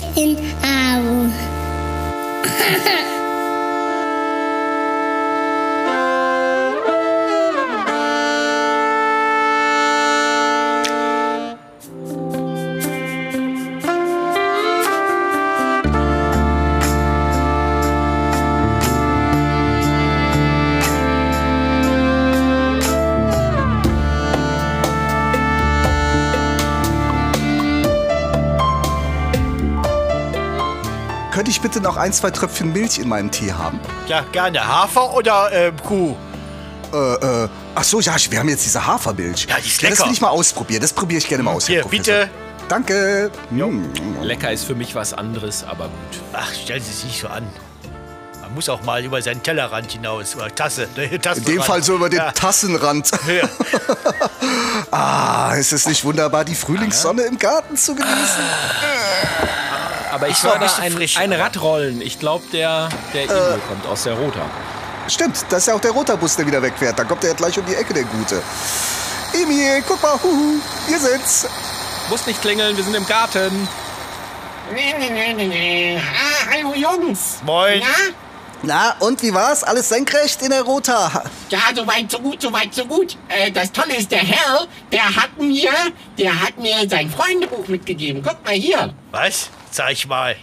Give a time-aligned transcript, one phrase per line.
[0.00, 0.36] Ich bin
[31.30, 33.78] Könnte ich bitte noch ein, zwei Tröpfchen Milch in meinem Tee haben?
[34.08, 34.66] Ja, gerne.
[34.66, 36.16] Hafer oder äh, Kuh?
[36.92, 39.46] Äh, äh, ach so, ja, wir haben jetzt diese Hafermilch.
[39.48, 40.06] Ja, die ist Das lecker.
[40.06, 40.82] will ich mal ausprobieren.
[40.82, 41.66] Das probiere ich gerne mal aus.
[41.68, 42.28] Hier, bitte.
[42.68, 43.30] Danke.
[43.50, 43.84] Mm.
[44.22, 46.20] Lecker ist für mich was anderes, aber gut.
[46.32, 47.46] Ach, stellen Sie sich nicht so an.
[48.40, 50.34] Man muss auch mal über seinen Tellerrand hinaus.
[50.34, 50.88] Oder Tasse.
[50.96, 52.32] In dem Fall so über den ja.
[52.32, 53.10] Tassenrand.
[53.28, 53.48] Ja.
[54.92, 58.42] Ah, ist es nicht wunderbar, die Frühlingssonne im Garten zu genießen?
[60.10, 62.00] Aber ich ein da ein, frisch, ein Radrollen.
[62.00, 64.42] Ich glaube, der, der Igel kommt aus der Rota.
[65.08, 66.98] Stimmt, das ist ja auch der Roterbus, der wieder wegfährt.
[66.98, 68.42] Dann kommt er ja gleich um die Ecke, der Gute.
[69.32, 71.46] Emil, guck mal, huhu, ihr sind's.
[72.08, 73.68] Muss nicht klingeln, wir sind im Garten.
[74.72, 77.38] Ah, hallo Jungs.
[77.44, 77.80] Moin.
[77.80, 78.14] Na?
[78.62, 79.64] Na, und wie war's?
[79.64, 81.24] Alles senkrecht in der Rota?
[81.48, 83.16] Ja, soweit, so gut, soweit, so gut.
[83.28, 85.70] Äh, das Tolle ist, der Herr, der hat mir,
[86.18, 88.22] der hat mir sein Freundebuch mitgegeben.
[88.22, 88.92] Guck mal hier.
[89.12, 89.48] Was?
[89.70, 90.36] Zeig mal.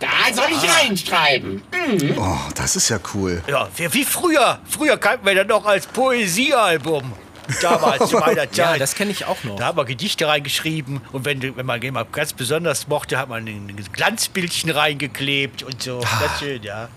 [0.00, 0.72] Da soll ich Ah.
[0.80, 1.62] reinschreiben.
[1.72, 2.18] Hm.
[2.18, 3.42] Oh, das ist ja cool.
[3.48, 4.58] Ja, wie, wie früher.
[4.68, 7.12] Früher kannten wir das noch als Poesiealbum.
[7.60, 8.56] Damals, zu meiner Zeit.
[8.56, 9.56] Ja, das kenne ich auch noch.
[9.56, 13.28] Da haben wir Gedichte reingeschrieben und wenn, du- wenn man jemand ganz besonders mochte, hat
[13.28, 16.00] man ein Glanzbildchen reingeklebt und so.
[16.00, 16.88] Ganz schön, ja.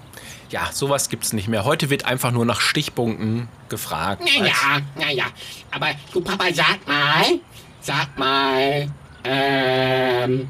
[0.50, 1.66] Ja, sowas gibt's nicht mehr.
[1.66, 4.24] Heute wird einfach nur nach Stichpunkten gefragt.
[4.24, 4.54] Naja,
[4.96, 5.26] naja.
[5.72, 7.26] Aber du Papa, sag mal,
[7.82, 8.88] sag mal,
[9.26, 10.48] ähm,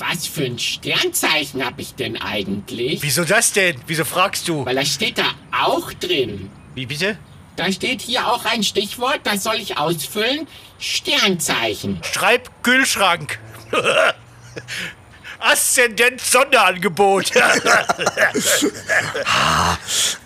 [0.00, 3.02] was für ein Sternzeichen habe ich denn eigentlich?
[3.02, 3.76] Wieso das denn?
[3.86, 4.64] Wieso fragst du?
[4.64, 6.50] Weil das steht da auch drin.
[6.74, 7.18] Wie bitte?
[7.56, 10.48] Da steht hier auch ein Stichwort, das soll ich ausfüllen.
[10.78, 12.00] Sternzeichen.
[12.02, 13.38] Schreib Kühlschrank.
[15.40, 17.32] Aszendent Sonderangebot.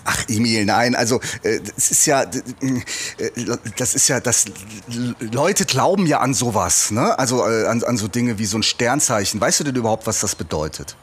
[0.05, 2.29] Ach, Emil, nein, also äh, das ist ja, äh,
[3.77, 4.45] das ist ja, das
[5.21, 7.19] Leute glauben ja an sowas, ne?
[7.19, 9.41] Also äh, an, an so Dinge wie so ein Sternzeichen.
[9.41, 10.97] Weißt du denn überhaupt, was das bedeutet?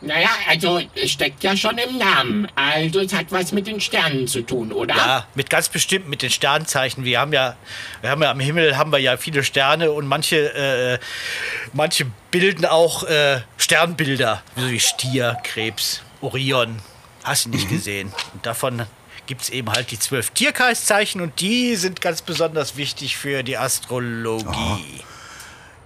[0.00, 2.48] Naja, also es steckt ja schon im Namen.
[2.54, 4.94] Also es hat was mit den Sternen zu tun, oder?
[4.94, 7.04] ja, mit ganz bestimmt mit den Sternzeichen.
[7.04, 7.56] Wir haben ja,
[8.00, 10.98] wir haben ja am Himmel haben wir ja viele Sterne und manche, äh,
[11.72, 16.78] manche bilden auch äh, Sternbilder, so wie Stier, Krebs, Orion.
[17.22, 18.12] Hast du nicht gesehen?
[18.34, 18.86] Und davon
[19.26, 23.56] gibt es eben halt die zwölf Tierkreiszeichen und die sind ganz besonders wichtig für die
[23.56, 25.00] Astrologie.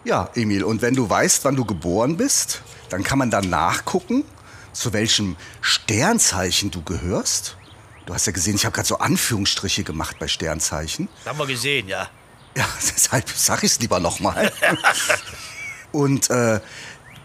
[0.04, 4.25] Ja, Emil, und wenn du weißt, wann du geboren bist, dann kann man dann nachgucken,
[4.72, 7.56] zu welchem Sternzeichen du gehörst.
[8.06, 11.09] Du hast ja gesehen, ich habe gerade so Anführungsstriche gemacht bei Sternzeichen.
[11.19, 12.09] Das haben wir gesehen, ja.
[12.56, 14.53] Ja, deshalb sag ich es lieber nochmal.
[15.92, 16.60] Und äh,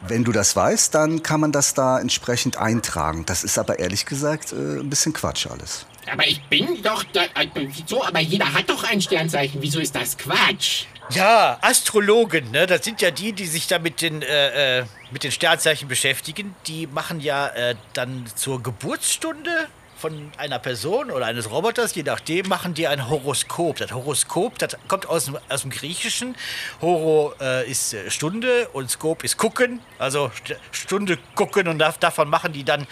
[0.07, 3.25] wenn du das weißt, dann kann man das da entsprechend eintragen.
[3.25, 5.85] Das ist aber ehrlich gesagt äh, ein bisschen Quatsch alles.
[6.11, 8.03] Aber ich bin doch da, äh, wieso?
[8.03, 9.61] Aber jeder hat doch ein Sternzeichen.
[9.61, 10.85] Wieso ist das Quatsch?
[11.09, 12.65] Ja, Astrologen, ne?
[12.65, 16.55] Das sind ja die, die sich da mit den, äh, äh, mit den Sternzeichen beschäftigen.
[16.65, 22.47] Die machen ja äh, dann zur Geburtsstunde von einer Person oder eines Roboters, je nachdem,
[22.47, 23.77] machen die ein Horoskop.
[23.77, 26.35] Das Horoskop, das kommt aus dem, aus dem Griechischen.
[26.81, 29.81] Horo äh, ist äh, Stunde und Skop ist gucken.
[29.99, 32.87] Also St Stunde gucken und da- davon machen die dann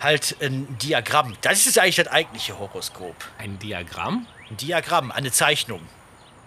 [0.00, 1.36] halt ein Diagramm.
[1.40, 3.16] Das ist eigentlich das eigentliche Horoskop.
[3.38, 4.26] Ein Diagramm?
[4.50, 5.80] Ein Diagramm, eine Zeichnung.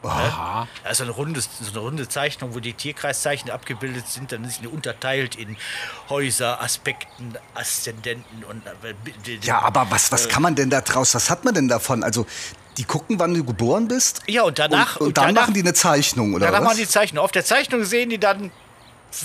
[0.10, 0.68] Aha.
[0.84, 4.68] Also eine runde, so eine runde Zeichnung, wo die Tierkreiszeichen abgebildet sind, dann ist sie
[4.68, 5.56] unterteilt in
[6.10, 8.66] Häuser, Aspekten, Aszendenten und.
[8.66, 8.94] äh,
[9.44, 11.16] Ja, aber was, was kann man denn da draus?
[11.16, 12.04] Was hat man denn davon?
[12.04, 12.26] Also,
[12.78, 14.22] die gucken, wann du geboren bist?
[14.28, 16.66] Ja, und danach- Und, und und dann danach- machen die eine Zeichnung, oder Danach was?
[16.70, 17.24] machen die Zeichnung.
[17.24, 18.52] Auf der Zeichnung sehen die dann,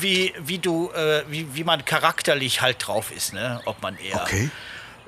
[0.00, 3.60] wie, wie du, äh, wie, wie man charakterlich halt drauf ist, ne?
[3.64, 4.50] Ob man eher, Okay.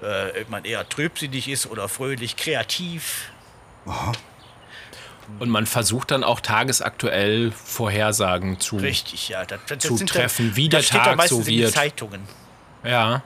[0.02, 3.30] äh, ob man eher trübsinnig ist oder fröhlich, kreativ.
[5.38, 8.76] Und man versucht dann auch tagesaktuell Vorhersagen zu.
[8.76, 9.44] Richtig, ja.
[9.44, 11.64] Das, das Zu sind treffen, wie das der steht doch Tag meistens so in den
[11.64, 11.74] wird.
[11.74, 12.20] Zeitungen.
[12.84, 13.22] Ja.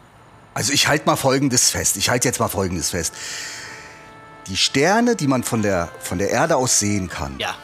[0.54, 1.96] Also ich halte mal Folgendes fest.
[1.96, 3.14] Ich halte jetzt mal Folgendes fest.
[4.46, 7.56] Die Sterne, die man von der, von der Erde aus sehen kann, Ja.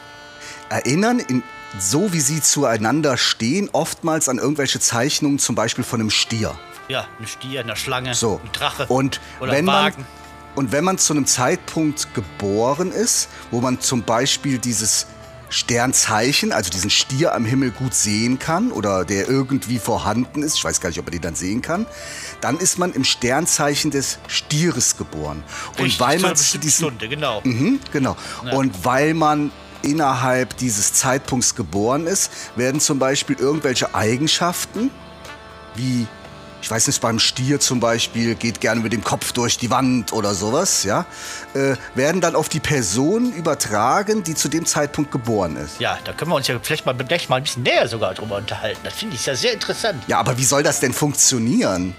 [0.69, 1.43] erinnern, in,
[1.79, 6.57] so wie sie zueinander stehen, oftmals an irgendwelche Zeichnungen, zum Beispiel von einem Stier.
[6.89, 8.41] Ja, ein Stier, eine Schlange, So.
[8.43, 10.05] ein Drache Und oder wenn ein man Wagen.
[10.55, 15.07] Und wenn man zu einem Zeitpunkt geboren ist, wo man zum Beispiel dieses
[15.51, 20.63] Sternzeichen, also diesen Stier am Himmel gut sehen kann oder der irgendwie vorhanden ist, ich
[20.63, 21.85] weiß gar nicht, ob man den dann sehen kann,
[22.39, 25.43] dann ist man im Sternzeichen des Stieres geboren.
[25.77, 27.41] Richtig, und weil zu man zu diesem Stunde, genau.
[27.43, 28.15] Mhm, genau.
[28.53, 29.51] Und weil man
[29.81, 34.89] innerhalb dieses Zeitpunkts geboren ist, werden zum Beispiel irgendwelche Eigenschaften,
[35.75, 36.07] wie,
[36.61, 40.13] ich weiß nicht, beim Stier zum Beispiel, geht gerne mit dem Kopf durch die Wand
[40.13, 41.05] oder sowas, ja,
[41.53, 45.79] äh, werden dann auf die Person übertragen, die zu dem Zeitpunkt geboren ist.
[45.79, 48.37] Ja, da können wir uns ja vielleicht mal gleich mal ein bisschen näher sogar drüber
[48.37, 48.79] unterhalten.
[48.83, 50.03] Das finde ich ja sehr interessant.
[50.07, 51.95] Ja, aber wie soll das denn funktionieren?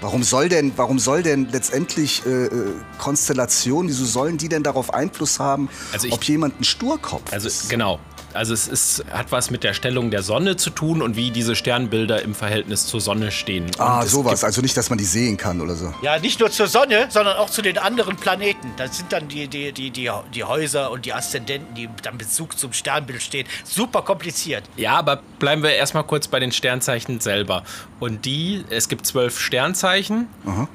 [0.00, 4.92] Warum soll denn, warum soll denn letztendlich äh, äh, Konstellationen, wieso sollen die denn darauf
[4.92, 7.70] Einfluss haben, Also ich- ob jemand ein Sturkopf Also ist?
[7.70, 8.00] genau.
[8.34, 11.54] Also es ist, hat was mit der Stellung der Sonne zu tun und wie diese
[11.56, 13.66] Sternbilder im Verhältnis zur Sonne stehen.
[13.78, 14.44] Ah, und es sowas.
[14.44, 15.94] Also nicht, dass man die sehen kann oder so.
[16.02, 18.72] Ja, nicht nur zur Sonne, sondern auch zu den anderen Planeten.
[18.76, 22.58] Das sind dann die, die, die, die, die Häuser und die Aszendenten, die dann Bezug
[22.58, 23.46] zum Sternbild stehen.
[23.64, 24.64] Super kompliziert.
[24.76, 27.62] Ja, aber bleiben wir erstmal kurz bei den Sternzeichen selber.
[28.00, 30.26] Und die, es gibt zwölf Sternzeichen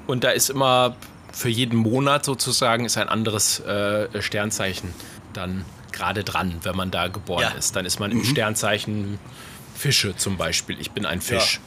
[0.07, 0.95] und da ist immer
[1.31, 4.93] für jeden Monat sozusagen ist ein anderes äh, Sternzeichen
[5.33, 5.63] dann
[5.99, 7.49] gerade dran, wenn man da geboren Ja.
[7.49, 7.75] ist.
[7.75, 9.19] Dann ist man im Sternzeichen
[9.75, 10.79] Fische zum Beispiel.
[10.79, 11.59] Ich bin ein Fisch.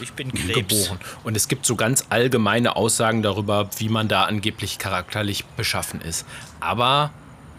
[0.00, 0.54] Ich bin Krebs.
[0.54, 0.98] geboren.
[1.22, 6.26] Und es gibt so ganz allgemeine Aussagen darüber, wie man da angeblich charakterlich beschaffen ist.
[6.60, 7.10] Aber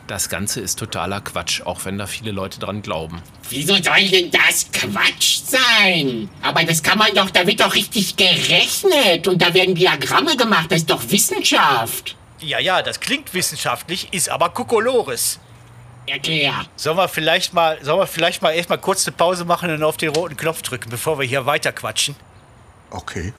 [0.07, 3.21] das Ganze ist totaler Quatsch, auch wenn da viele Leute dran glauben.
[3.49, 6.27] Wieso soll denn das Quatsch sein?
[6.41, 10.71] Aber das kann man doch, da wird doch richtig gerechnet und da werden Diagramme gemacht,
[10.71, 12.17] das ist doch Wissenschaft.
[12.41, 15.39] Ja, ja, das klingt wissenschaftlich, ist aber Kokolores.
[16.05, 16.65] Erklär.
[16.75, 19.97] Sollen wir vielleicht mal, sollen wir vielleicht mal erstmal kurz eine Pause machen und auf
[19.97, 22.15] den roten Knopf drücken, bevor wir hier weiter quatschen?
[22.89, 23.33] Okay.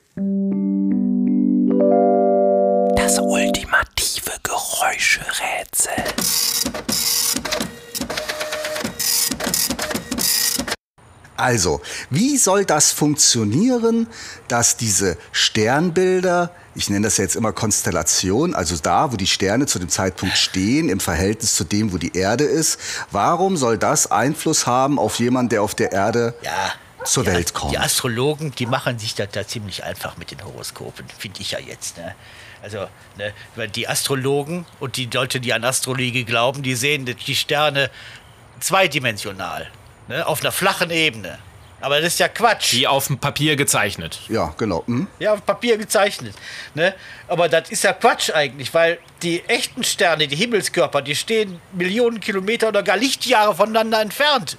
[2.97, 5.93] Das ultimative Geräuscherätsel.
[11.37, 14.07] Also, wie soll das funktionieren,
[14.49, 19.79] dass diese Sternbilder, ich nenne das jetzt immer Konstellation, also da, wo die Sterne zu
[19.81, 22.79] dem Zeitpunkt stehen, im Verhältnis zu dem, wo die Erde ist,
[23.11, 26.73] warum soll das Einfluss haben auf jemanden, der auf der Erde Ja.
[27.05, 27.73] zur Welt kommt?
[27.73, 31.59] Die Astrologen, die machen sich das da ziemlich einfach mit den Horoskopen, finde ich ja
[31.59, 31.97] jetzt.
[31.97, 32.15] Ne?
[32.63, 32.87] Also,
[33.19, 37.91] ne, die Astrologen und die Leute, die an Astrologie glauben, die sehen die Sterne
[38.61, 39.71] zweidimensional,
[40.09, 40.27] ne?
[40.27, 41.39] auf einer flachen Ebene.
[41.81, 42.73] Aber das ist ja Quatsch.
[42.73, 44.21] Wie auf dem Papier gezeichnet.
[44.29, 44.85] Ja, genau.
[44.87, 45.07] Hm?
[45.19, 46.35] Ja, auf Papier gezeichnet.
[46.75, 46.95] Ne?
[47.29, 52.21] Aber das ist ja Quatsch eigentlich, weil die echten Sterne, die Himmelskörper, die stehen Millionen
[52.21, 54.57] Kilometer oder gar Lichtjahre voneinander entfernt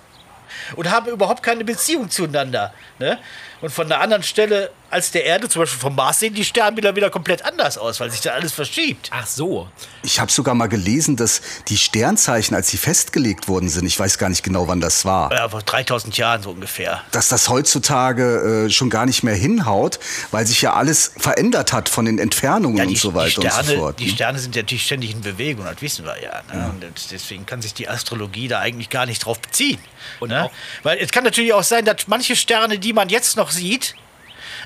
[0.75, 2.73] und haben überhaupt keine Beziehung zueinander.
[2.99, 3.17] Ne?
[3.61, 6.95] Und von einer anderen Stelle als der Erde, zum Beispiel vom Mars, sehen die Sternbilder
[6.95, 9.09] wieder komplett anders aus, weil sich da alles verschiebt.
[9.11, 9.67] Ach so.
[10.03, 14.17] Ich habe sogar mal gelesen, dass die Sternzeichen, als sie festgelegt worden sind, ich weiß
[14.19, 17.01] gar nicht genau, wann das war, Ja, vor 3000 Jahren so ungefähr.
[17.11, 19.99] dass das heutzutage äh, schon gar nicht mehr hinhaut,
[20.31, 23.65] weil sich ja alles verändert hat von den Entfernungen und so weiter die, Sterne, und
[23.67, 23.99] so fort.
[23.99, 24.11] die ne?
[24.11, 26.41] Sterne sind natürlich ständig in Bewegung, das wissen wir ja.
[26.53, 26.69] Ne?
[26.69, 29.79] Und das- deswegen kann sich die Astrologie da eigentlich gar nicht drauf beziehen.
[30.19, 30.49] Und ne?
[30.83, 33.95] Weil es kann natürlich auch sein, dass manche Sterne, die man jetzt noch sieht,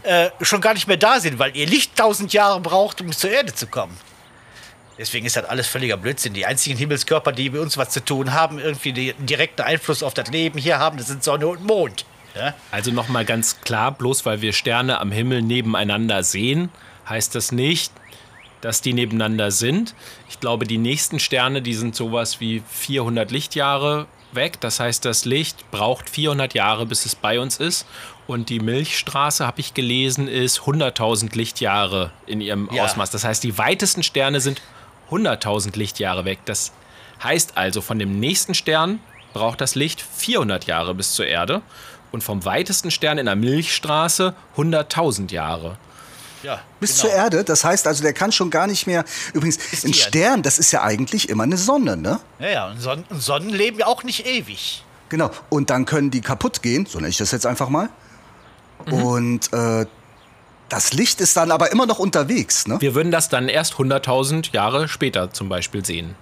[0.04, 3.32] äh, schon gar nicht mehr da sind, weil ihr Licht tausend Jahre braucht, um zur
[3.32, 3.98] Erde zu kommen.
[4.98, 6.34] Deswegen ist das alles völliger Blödsinn.
[6.34, 10.14] Die einzigen Himmelskörper, die mit uns was zu tun haben, irgendwie einen direkten Einfluss auf
[10.14, 12.06] das Leben hier haben, das sind Sonne und Mond.
[12.36, 12.54] Ja?
[12.70, 16.70] Also nochmal ganz klar, bloß weil wir Sterne am Himmel nebeneinander sehen,
[17.08, 17.94] heißt das nicht,
[18.60, 19.96] dass die nebeneinander sind.
[20.30, 24.60] Ich glaube, die nächsten Sterne, die sind sowas wie 400 Lichtjahre weg.
[24.62, 27.86] Das heißt, das Licht braucht 400 Jahre, bis es bei uns ist.
[28.28, 32.84] Und die Milchstraße, habe ich gelesen, ist 100.000 Lichtjahre in ihrem Ja.
[32.84, 33.10] Ausmaß.
[33.12, 34.62] Das heißt, die weitesten Sterne sind
[35.10, 36.40] 100.000 Lichtjahre weg.
[36.46, 36.72] Das
[37.24, 39.00] heißt also, von dem nächsten Stern
[39.34, 41.62] braucht das Licht 400 Jahre bis zur Erde.
[42.12, 45.78] Und vom weitesten Stern in der Milchstraße 100.000 Jahre.
[46.44, 47.10] Ja, Bis genau.
[47.10, 49.04] zur Erde, das heißt also, der kann schon gar nicht mehr.
[49.34, 50.10] Übrigens, Ist ein die Erde.
[50.10, 52.20] Stern, das ist ja eigentlich immer eine Sonne, ne?
[52.40, 54.84] Ja, ja, und Sonnen, und Sonnen leben ja auch nicht ewig.
[55.10, 55.32] Genau.
[55.50, 57.90] Und dann können die kaputt gehen, so nenne ich das jetzt einfach mal.
[58.86, 58.94] Mhm.
[58.94, 59.86] Und äh,
[60.70, 62.80] das Licht ist dann aber immer noch unterwegs, ne?
[62.80, 66.16] Wir würden das dann erst 100.000 Jahre später zum Beispiel sehen.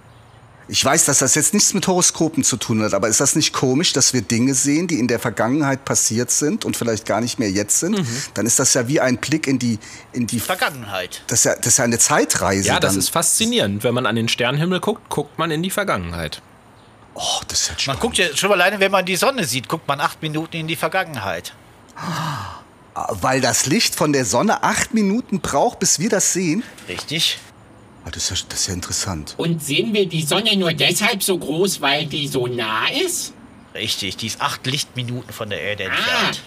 [0.69, 3.53] Ich weiß, dass das jetzt nichts mit Horoskopen zu tun hat, aber ist das nicht
[3.53, 7.39] komisch, dass wir Dinge sehen, die in der Vergangenheit passiert sind und vielleicht gar nicht
[7.39, 7.97] mehr jetzt sind?
[7.99, 8.07] Mhm.
[8.33, 9.79] Dann ist das ja wie ein Blick in die,
[10.11, 11.23] in die Vergangenheit.
[11.27, 12.67] das ist ja, das ist ja eine Zeitreise.
[12.67, 12.99] Ja, das dann.
[12.99, 13.83] ist faszinierend.
[13.85, 16.41] Wenn man an den Sternenhimmel guckt, guckt man in die Vergangenheit.
[17.15, 18.01] oh, das ist ja Man spannend.
[18.01, 20.75] guckt ja schon alleine, wenn man die Sonne sieht, guckt man acht Minuten in die
[20.75, 21.53] Vergangenheit.
[22.93, 26.63] Weil das Licht von der Sonne acht Minuten braucht, bis wir das sehen.
[26.89, 27.39] Richtig?
[28.07, 29.33] Ah, Das ist, ja, das ist ja interessant.
[29.37, 33.33] Und sehen wir die Sonne nur deshalb so groß, weil die so nah ist?
[33.75, 36.41] Richtig, die ist acht Lichtminuten von der Erde Ah, entfernt.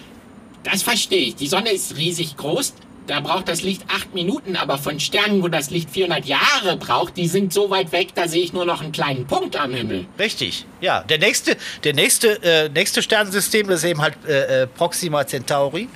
[0.63, 1.35] das verstehe ich.
[1.35, 2.73] Die Sonne ist riesig groß.
[3.07, 7.17] Da braucht das Licht acht Minuten, aber von Sternen, wo das Licht 400 Jahre braucht,
[7.17, 10.05] die sind so weit weg, da sehe ich nur noch einen kleinen Punkt am Himmel.
[10.19, 11.01] Richtig, ja.
[11.03, 15.89] Der nächste, der nächste, äh, nächste Sternensystem das ist eben halt äh, äh, Proxima Centauri.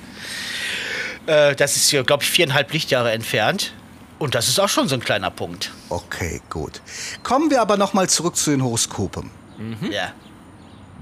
[1.26, 3.72] Äh, das ist hier, glaube ich, viereinhalb Lichtjahre entfernt.
[4.18, 5.72] Und das ist auch schon so ein kleiner Punkt.
[5.88, 6.80] Okay, gut.
[7.22, 9.30] Kommen wir aber noch mal zurück zu den Horoskopen.
[9.90, 10.12] Ja.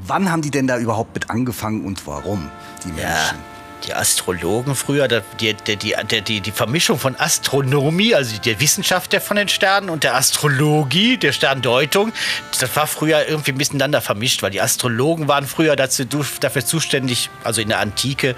[0.06, 2.50] Wann haben die denn da überhaupt mit angefangen und warum,
[2.85, 3.09] die Ja.
[3.09, 3.54] Menschen?
[3.87, 5.21] Die Astrologen früher, die,
[5.66, 10.04] die, die, die, die Vermischung von Astronomie, also der Wissenschaft der von den Sternen und
[10.04, 12.11] der Astrologie, der Sterndeutung,
[12.59, 16.04] das war früher irgendwie miteinander vermischt, weil die Astrologen waren früher dazu,
[16.40, 18.37] dafür zuständig, also in der Antike,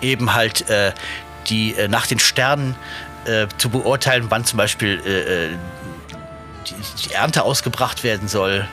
[0.00, 0.92] eben halt äh,
[1.48, 2.76] die äh, nach den Sternen
[3.26, 5.50] äh, zu beurteilen, wann zum Beispiel äh, äh,
[6.66, 6.74] die,
[7.08, 8.66] die Ernte ausgebracht werden soll,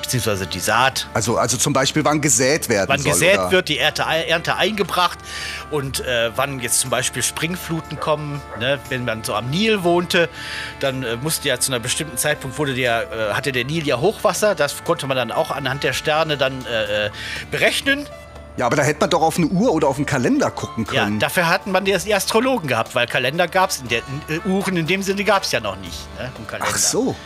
[0.00, 3.12] beziehungsweise die Saat Also, also zum Beispiel, wann gesät werden wann soll.
[3.12, 3.50] gesät oder?
[3.50, 5.18] wird, die Ernte, Ernte eingebracht
[5.70, 8.40] und äh, wann jetzt zum Beispiel Springfluten kommen.
[8.58, 8.78] Ne?
[8.88, 10.28] Wenn man so am Nil wohnte,
[10.80, 14.54] dann äh, musste ja zu einer bestimmten Zeitpunkt wurde der, hatte der Nil ja Hochwasser.
[14.54, 16.64] Das konnte man dann auch anhand der Sterne dann
[17.50, 18.06] berechnen.
[18.56, 21.04] Ja, aber da hätte man doch auf eine Uhr oder auf einen Kalender gucken Ja,
[21.04, 21.18] können.
[21.18, 24.40] dafür hatten man die, die Astrologen gehabt, weil Kalender gab es, in der, in, äh,
[24.48, 25.96] Uhren in dem Sinne gab es ja noch nicht.
[26.18, 26.30] Ne?
[26.60, 27.16] Ach so.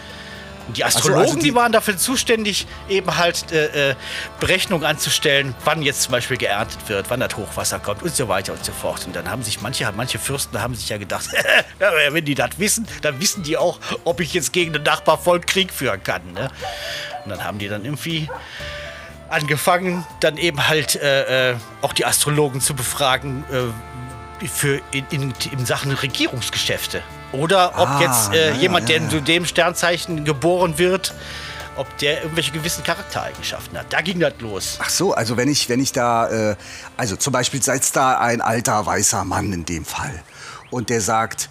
[0.68, 3.95] Und die so, Astrologen, also die, die- waren dafür zuständig, eben halt äh, äh,
[4.40, 8.52] Berechnungen anzustellen, wann jetzt zum Beispiel geerntet wird, wann das Hochwasser kommt und so weiter
[8.52, 9.04] und so fort.
[9.06, 11.26] Und dann haben sich manche, manche Fürsten haben sich ja gedacht,
[11.80, 15.47] ja, wenn die das wissen, dann wissen die auch, ob ich jetzt gegen den Nachbarvolk
[15.47, 16.33] Krieg führen kann.
[16.35, 16.50] Ne?
[17.25, 18.28] Und dann haben die dann irgendwie
[19.28, 25.35] angefangen, dann eben halt äh, äh, auch die Astrologen zu befragen äh, für in, in,
[25.52, 27.02] in Sachen Regierungsgeschäfte.
[27.33, 29.09] Oder ob Ah, jetzt äh, ja, jemand, der ja.
[29.09, 31.14] zu dem Sternzeichen geboren wird,
[31.76, 33.87] ob der irgendwelche gewissen Charaktereigenschaften hat.
[33.90, 34.78] Da ging das los.
[34.80, 36.56] Ach so, also wenn ich, wenn ich da, äh,
[36.97, 40.23] also zum Beispiel sitzt da ein alter weißer Mann in dem Fall
[40.71, 41.50] und der sagt,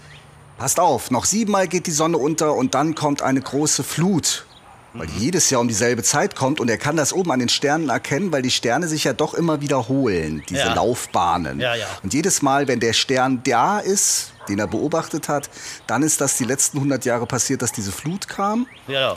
[0.58, 4.46] passt auf, noch siebenmal geht die Sonne unter und dann kommt eine große Flut.
[4.98, 7.50] Weil die jedes Jahr um dieselbe Zeit kommt und er kann das oben an den
[7.50, 10.74] Sternen erkennen, weil die Sterne sich ja doch immer wiederholen, diese Ja.
[10.74, 11.60] Laufbahnen.
[11.60, 11.86] Ja, ja.
[12.02, 15.50] Und jedes Mal, wenn der Stern da ist, den er beobachtet hat,
[15.86, 18.68] dann ist das die letzten 100 Jahre passiert, dass diese Flut kam.
[18.88, 19.16] Ja,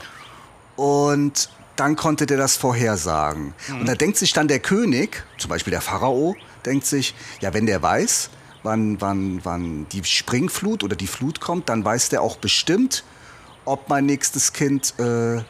[0.76, 3.54] Und dann konnte der das vorhersagen.
[3.70, 6.34] Und da denkt sich dann der König, zum Beispiel der Pharao,
[6.66, 8.30] denkt sich, ja, wenn der weiß,
[8.64, 13.04] wann, wann, wann die Springflut oder die Flut kommt, dann weiß der auch bestimmt,
[13.64, 15.40] ob mein nächstes Kind äh,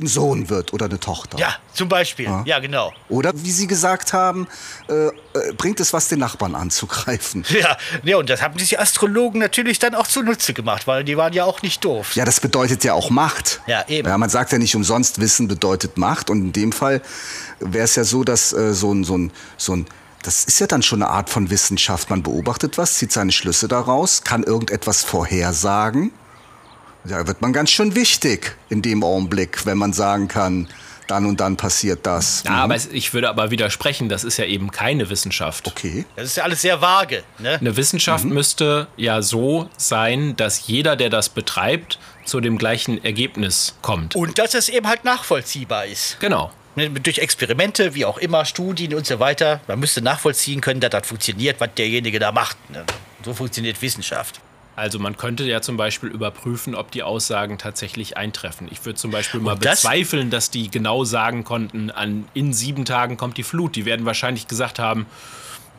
[0.00, 1.38] ein Sohn wird oder eine Tochter.
[1.38, 2.28] ja zum Beispiel.
[2.46, 2.92] Ja, genau.
[3.08, 4.48] Oder wie Sie gesagt haben,
[4.88, 5.12] äh, äh,
[5.56, 7.44] bringt es was, den Nachbarn anzugreifen.
[7.56, 11.16] Ja, ja, und das haben sich die Astrologen natürlich dann auch zunutze gemacht, weil die
[11.16, 12.14] waren ja auch nicht doof.
[12.14, 13.60] Ja, das bedeutet ja auch Macht.
[13.66, 14.06] Ja, eben.
[14.06, 16.28] Ja, man sagt ja nicht umsonst, Wissen bedeutet Macht.
[16.28, 17.00] Und in dem Fall
[17.60, 19.86] wäre es ja so, dass äh, so ein, so ein, so ein,
[20.22, 22.10] das ist ja dann schon eine Art von Wissenschaft.
[22.10, 26.12] Man beobachtet was, zieht seine Schlüsse daraus, kann irgendetwas vorhersagen.
[27.08, 30.68] Da wird man ganz schön wichtig in dem Augenblick, wenn man sagen kann,
[31.06, 32.42] dann und dann passiert das.
[32.44, 35.68] Ja, aber es, ich würde aber widersprechen, das ist ja eben keine Wissenschaft.
[35.68, 36.04] Okay.
[36.16, 37.22] Das ist ja alles sehr vage.
[37.38, 37.58] Ne?
[37.60, 43.76] Eine Wissenschaft müsste ja so sein, dass jeder, der das betreibt, zu dem gleichen Ergebnis
[43.82, 44.16] kommt.
[44.16, 46.18] Und dass es eben halt nachvollziehbar ist.
[46.18, 46.50] Genau.
[46.74, 49.60] Ne, Durch Experimente, wie auch immer, Studien und so weiter.
[49.68, 52.56] Man müsste nachvollziehen können, dass das funktioniert, was derjenige da macht.
[52.70, 52.84] Ne?
[53.24, 54.40] So funktioniert Wissenschaft.
[54.76, 58.68] Also man könnte ja zum Beispiel überprüfen, ob die Aussagen tatsächlich eintreffen.
[58.70, 62.84] Ich würde zum Beispiel mal das- bezweifeln, dass die genau sagen konnten, an, in sieben
[62.84, 63.74] Tagen kommt die Flut.
[63.74, 65.06] Die werden wahrscheinlich gesagt haben,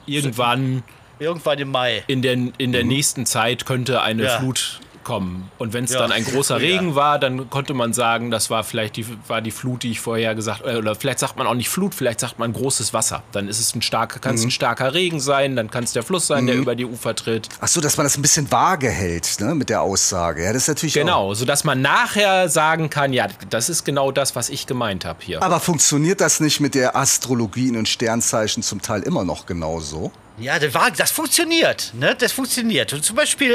[0.08, 0.84] irgendwann
[1.20, 2.04] Irgendwann im Mai.
[2.08, 4.40] in der, in der nächsten Zeit könnte eine Ja.
[4.40, 5.50] Flut kommen.
[5.58, 6.00] Und wenn es Ja.
[6.00, 6.60] dann ein großer.
[6.60, 10.02] Regen war, dann konnte man sagen, das war vielleicht die, war die Flut, die ich
[10.02, 10.78] vorher gesagt habe.
[10.78, 13.24] Oder vielleicht sagt man auch nicht Flut, vielleicht sagt man großes Wasser.
[13.32, 14.48] Dann ist es ein starker, kann es Mhm.
[14.48, 17.48] ein starker Regen sein, dann kann es der Fluss sein, der über die Ufer tritt.
[17.62, 20.44] Ach so, dass man das ein bisschen vage hält, ne, mit der Aussage.
[20.44, 24.12] Ja, das ist natürlich Auch Genau, sodass man nachher sagen kann, ja, das ist genau
[24.12, 25.42] das, was ich gemeint habe hier.
[25.42, 30.12] Aber funktioniert das nicht mit der Astrologie und Sternzeichen zum Teil immer noch genauso?
[30.38, 31.94] Ja, das, war, das funktioniert.
[31.98, 32.14] Ne?
[32.20, 32.92] Das funktioniert.
[32.94, 33.54] Und zum Beispiel,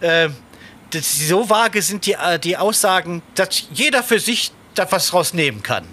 [0.00, 0.30] äh, äh,
[0.90, 5.34] das, so vage sind die, äh, die Aussagen, dass jeder für sich da was draus
[5.34, 5.84] nehmen kann.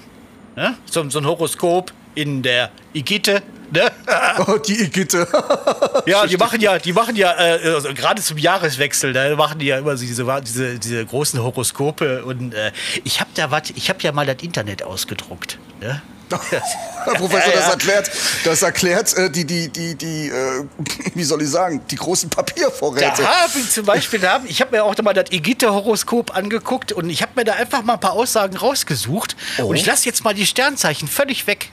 [0.55, 0.77] Ne?
[0.85, 3.41] So, so ein Horoskop in der Igitte.
[3.71, 3.91] Ne?
[4.47, 5.27] Oh, die Igitte.
[6.05, 9.67] Ja, die machen ja, die machen ja, äh, also gerade zum Jahreswechsel, da machen die
[9.67, 12.71] ja immer diese, diese, diese großen Horoskope und äh,
[13.03, 15.59] ich habe da was, ich habe ja mal das Internet ausgedruckt.
[15.79, 16.01] Ne?
[17.03, 18.11] Herr Professor, das erklärt,
[18.43, 20.65] das erklärt äh, die, die, die, die, äh,
[21.15, 23.27] wie soll ich sagen, die großen Da Papiervorräte.
[23.27, 27.09] habe ich zum Beispiel, da hab, ich habe mir auch mal das Ägypter-Horoskop angeguckt und
[27.09, 29.35] ich habe mir da einfach mal ein paar Aussagen rausgesucht.
[29.59, 29.65] Oh.
[29.67, 31.71] Und ich lasse jetzt mal die Sternzeichen völlig weg.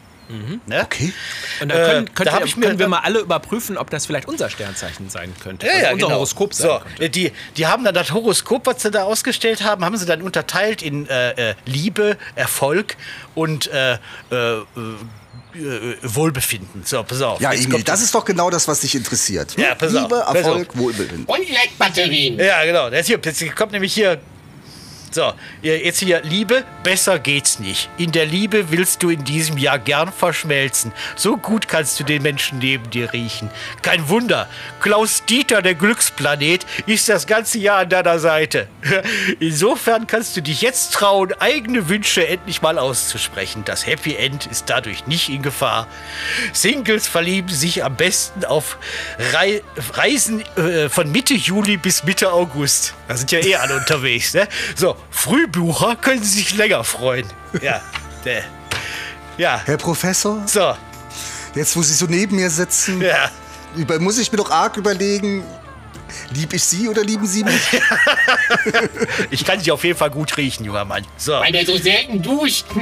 [0.66, 0.82] Ne?
[0.84, 1.12] Okay.
[1.60, 3.20] Und dann Äh, können, könnt da hab ihr, ich mir können wir dann- mal alle
[3.20, 5.66] überprüfen, ob das vielleicht unser Sternzeichen sein könnte.
[5.66, 6.16] Ja, also ja, unser genau.
[6.16, 7.04] Horoskop sein so, könnte.
[7.04, 10.22] äh, die, die haben dann das Horoskop, was sie da ausgestellt haben, haben sie dann
[10.22, 12.96] unterteilt in äh, äh, Liebe, Erfolg
[13.34, 13.96] und äh, äh,
[14.30, 14.60] äh,
[15.54, 16.82] äh, Wohlbefinden.
[16.84, 17.40] So, pass auf.
[17.40, 19.56] Ja, Emil, das ist doch genau das, was dich interessiert.
[19.58, 21.24] Ja, pass auf, Liebe, pass Erfolg, Wohlbefinden.
[21.24, 22.38] Und Leckbatterien.
[22.38, 22.88] Ja, genau.
[22.88, 24.20] Jetzt, hier, jetzt kommt nämlich hier.
[25.12, 27.90] So, jetzt hier Liebe, besser geht's nicht.
[27.98, 30.92] In der Liebe willst du in diesem Jahr gern verschmelzen.
[31.16, 33.50] So gut kannst du den Menschen neben dir riechen.
[33.82, 34.48] Kein Wunder,
[34.78, 38.68] Klaus Dieter, der Glücksplanet, ist das ganze Jahr an deiner Seite.
[39.40, 43.62] Insofern kannst du dich jetzt trauen, eigene Wünsche endlich mal auszusprechen.
[43.64, 45.88] Das Happy End ist dadurch nicht in Gefahr.
[46.52, 48.78] Singles verlieben sich am besten auf
[49.32, 49.62] Rei
[49.94, 52.94] Reisen äh, von Mitte Juli bis Mitte August.
[53.08, 54.34] Da sind ja eh alle unterwegs.
[54.34, 54.46] Ne?
[54.76, 57.26] So, Frühbucher können sich länger freuen.
[57.60, 57.80] Ja,
[58.24, 58.44] der.
[59.38, 60.74] Ja, Herr Professor, so,
[61.54, 63.30] jetzt wo Sie so neben mir sitzen, ja.
[63.76, 65.44] über, muss ich mir doch arg überlegen,
[66.34, 67.60] lieb ich Sie oder lieben Sie mich?
[69.30, 71.04] Ich kann dich auf jeden Fall gut riechen, junger Mann.
[71.16, 71.32] So.
[71.32, 72.64] Weil der so selten duscht.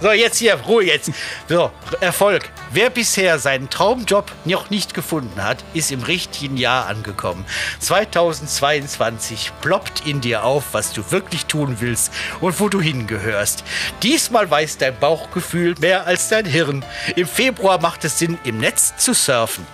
[0.00, 1.10] So, jetzt hier, Ruhe jetzt.
[1.48, 2.50] So, Erfolg.
[2.70, 7.44] Wer bisher seinen Traumjob noch nicht gefunden hat, ist im richtigen Jahr angekommen.
[7.80, 13.64] 2022 ploppt in dir auf, was du wirklich tun willst und wo du hingehörst.
[14.02, 16.84] Diesmal weiß dein Bauchgefühl mehr als dein Hirn.
[17.16, 19.66] Im Februar macht es Sinn, im Netz zu surfen.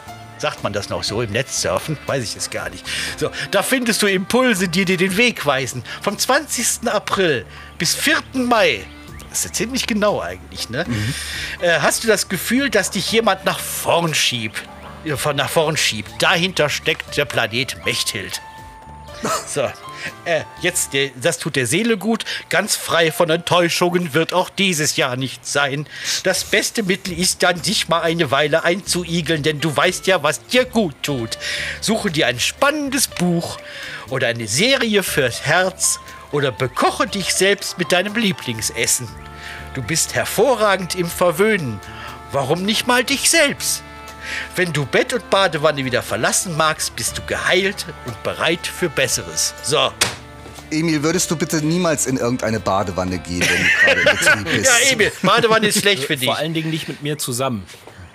[0.45, 1.97] Sagt man das noch so im Netz surfen?
[2.05, 2.85] Weiß ich es gar nicht.
[3.17, 5.83] So, da findest du Impulse, die dir den Weg weisen.
[6.03, 6.87] Vom 20.
[6.87, 7.47] April
[7.79, 8.19] bis 4.
[8.35, 8.85] Mai.
[9.31, 10.85] Das ist ja ziemlich genau eigentlich, ne?
[11.63, 14.63] Äh, hast du das Gefühl, dass dich jemand nach vorn schiebt?
[15.17, 16.11] Von nach vorn schiebt.
[16.19, 18.43] Dahinter steckt der Planet Mechthild.
[19.47, 19.63] So,
[20.25, 22.25] äh, jetzt, das tut der Seele gut.
[22.49, 25.87] Ganz frei von Enttäuschungen wird auch dieses Jahr nicht sein.
[26.23, 30.45] Das beste Mittel ist dann, dich mal eine Weile einzuigeln, denn du weißt ja, was
[30.47, 31.39] dir gut tut.
[31.81, 33.59] Suche dir ein spannendes Buch
[34.11, 36.01] oder eine Serie fürs Herz
[36.33, 39.09] oder bekoche dich selbst mit deinem Lieblingsessen.
[39.75, 41.81] Du bist hervorragend im Verwöhnen.
[42.33, 43.83] Warum nicht mal dich selbst?
[44.57, 49.55] Wenn du Bett und Badewanne wieder verlassen magst, bist du geheilt und bereit für Besseres.
[49.63, 49.93] So.
[50.71, 54.67] Emil, würdest du bitte niemals in irgendeine Badewanne gehen, wenn du gerade im Betrieb bist?
[54.67, 56.27] Ja, Emil, Badewanne ist schlecht für dich.
[56.27, 57.65] Vor allen Dingen nicht mit mir zusammen.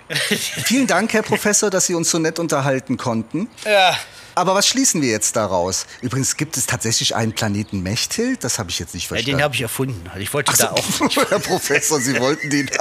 [0.08, 3.48] Vielen Dank, Herr Professor, dass Sie uns so nett unterhalten konnten.
[3.64, 3.96] Ja.
[4.34, 5.86] Aber was schließen wir jetzt daraus?
[6.02, 8.44] Übrigens gibt es tatsächlich einen Planeten Mechthild.
[8.44, 9.36] Das habe ich jetzt nicht Ja, verstanden.
[9.38, 10.10] den habe ich erfunden.
[10.18, 10.84] Ich wollte so, da auch.
[11.30, 12.70] Herr Professor, Sie wollten den.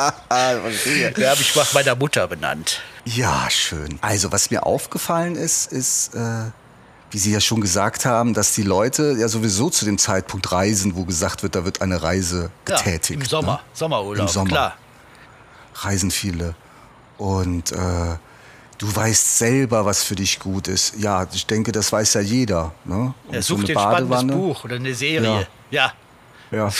[0.00, 2.80] Den habe ich nach meiner Mutter benannt.
[3.04, 3.98] Ja, schön.
[4.00, 6.50] Also, was mir aufgefallen ist, ist, äh,
[7.10, 10.96] wie Sie ja schon gesagt haben, dass die Leute ja sowieso zu dem Zeitpunkt reisen,
[10.96, 13.10] wo gesagt wird, da wird eine Reise getätigt.
[13.10, 13.52] Ja, Im Sommer.
[13.52, 13.60] Ne?
[13.74, 14.26] Sommerurlaub.
[14.28, 14.48] Im Sommer.
[14.50, 14.76] Klar.
[15.74, 16.54] Reisen viele.
[17.18, 17.76] Und äh,
[18.80, 20.94] du weißt selber, was für dich gut ist.
[20.98, 22.72] Ja, ich denke, das weiß ja jeder.
[22.84, 23.14] Ne?
[23.30, 25.46] Er so sucht eine ein spannendes Buch oder eine Serie.
[25.70, 25.92] Ja.
[26.50, 26.72] Ja.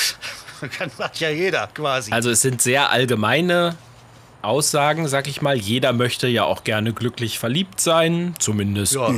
[0.77, 2.11] Kann macht ja jeder quasi.
[2.11, 3.77] Also es sind sehr allgemeine
[4.43, 5.57] Aussagen, sag ich mal.
[5.57, 9.13] Jeder möchte ja auch gerne glücklich verliebt sein, zumindest Ja.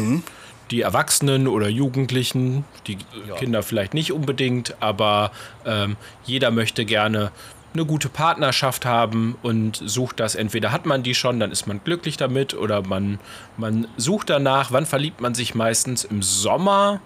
[0.72, 2.98] die Erwachsenen oder Jugendlichen, die
[3.38, 5.30] Kinder vielleicht nicht unbedingt, aber
[5.64, 7.30] ähm, jeder möchte gerne
[7.74, 10.35] eine gute Partnerschaft haben und sucht das.
[10.35, 13.18] Entweder hat man die schon, dann ist man glücklich damit, oder man,
[13.56, 14.72] man sucht danach.
[14.72, 16.04] Wann verliebt man sich meistens?
[16.04, 17.00] Im Sommer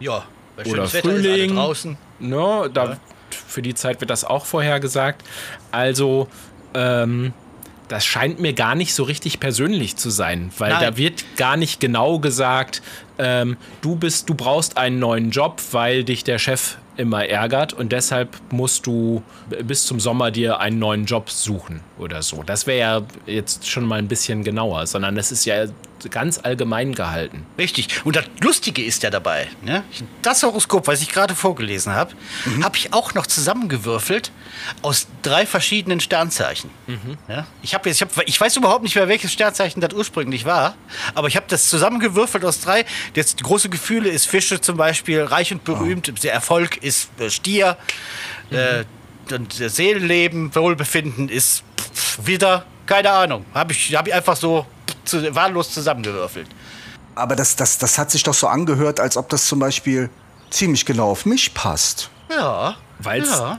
[0.00, 0.24] ja.
[0.56, 1.54] Bei oder Frühling.
[1.54, 1.96] draußen.
[2.18, 2.98] Ne, da,
[3.30, 5.22] Für die Zeit wird das auch vorhergesagt.
[5.70, 6.28] Also,
[6.74, 7.32] ähm,
[7.88, 10.80] das scheint mir gar nicht so richtig persönlich zu sein, weil Nein.
[10.80, 12.82] da wird gar nicht genau gesagt,
[13.18, 17.92] ähm, du bist, du brauchst einen neuen Job, weil dich der Chef immer ärgert und
[17.92, 19.22] deshalb musst du
[19.64, 22.42] bis zum Sommer dir einen neuen Job suchen oder so.
[22.42, 25.64] Das wäre ja jetzt schon mal ein bisschen genauer, sondern es ist ja
[26.10, 27.46] ganz allgemein gehalten.
[27.58, 27.88] Richtig.
[28.04, 29.84] Und das Lustige ist ja dabei, ne?
[30.22, 32.14] das Horoskop, was ich gerade vorgelesen habe,
[32.62, 34.32] habe ich auch noch zusammengewürfelt
[34.82, 36.70] aus drei verschiedenen Sternzeichen.
[37.28, 37.46] Ja?
[37.62, 40.74] Ich, hab jetzt, ich, hab, ich weiß überhaupt nicht mehr, welches Sternzeichen das ursprünglich war,
[41.14, 42.84] aber ich habe das zusammengewürfelt aus drei.
[43.14, 47.76] Jetzt große Gefühle ist Fische zum Beispiel, reich und berühmt, der Erfolg ist äh, Stier,
[48.50, 48.84] äh,
[49.32, 51.62] und das Seelenleben, Wohlbefinden ist
[52.24, 54.66] wieder, keine Ahnung, habe ich, hab ich einfach so
[55.04, 56.48] zu, wahllos zusammengewürfelt.
[57.14, 60.10] Aber das, das, das hat sich doch so angehört, als ob das zum Beispiel
[60.50, 62.10] ziemlich genau auf mich passt.
[62.30, 62.76] Ja.
[63.02, 63.56] Weil's, Ja.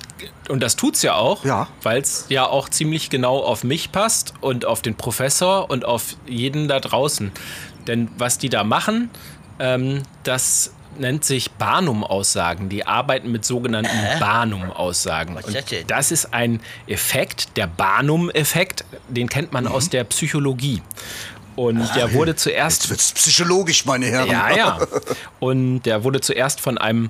[0.49, 1.67] Und das tut's ja auch, Ja.
[1.81, 6.15] weil es ja auch ziemlich genau auf mich passt und auf den Professor und auf
[6.27, 7.31] jeden da draußen.
[7.87, 9.09] Denn was die da machen,
[9.59, 12.69] ähm, das nennt sich Barnum-Aussagen.
[12.69, 15.35] Die arbeiten mit sogenannten Barnum-Aussagen.
[15.35, 20.81] Was ist Und das ist ein Effekt, der Barnum-Effekt, den kennt man aus der Psychologie.
[21.65, 24.29] Und der wurde zuerst Jetzt wird's psychologisch, meine Herren.
[24.31, 24.79] ja, ja.
[25.39, 27.09] Und der wurde zuerst von einem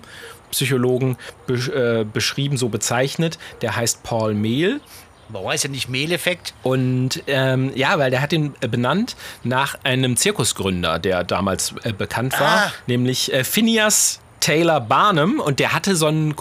[0.52, 3.38] Psychologen besch äh, beschrieben, so bezeichnet.
[3.62, 4.82] Der heißt Paul Mehl.
[5.30, 6.54] Warum heißt ja nicht Mehleffekt?
[6.62, 11.94] Und ähm, ja, weil der hat ihn äh, benannt nach einem Zirkusgründer, der damals äh,
[11.94, 12.72] bekannt war, Ah.
[12.88, 15.40] nämlich äh, Phineas Taylor Barnum.
[15.40, 16.36] Und der hatte so ein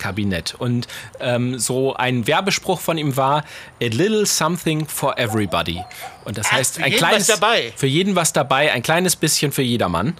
[0.00, 0.54] Kuriositätenkabinett.
[0.58, 0.88] Und
[1.20, 3.44] ähm, so ein Werbespruch von ihm war:
[3.82, 5.82] A little something for everybody.
[6.24, 7.26] Und das Ah, heißt, für ein jeden was kleines.
[7.28, 7.72] dabei.
[7.76, 10.14] Für jeden was dabei, ein kleines bisschen für jedermann.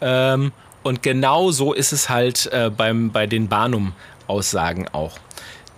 [0.00, 5.18] Ähm, und genau so ist es halt äh, beim, bei den Barnum-Aussagen auch.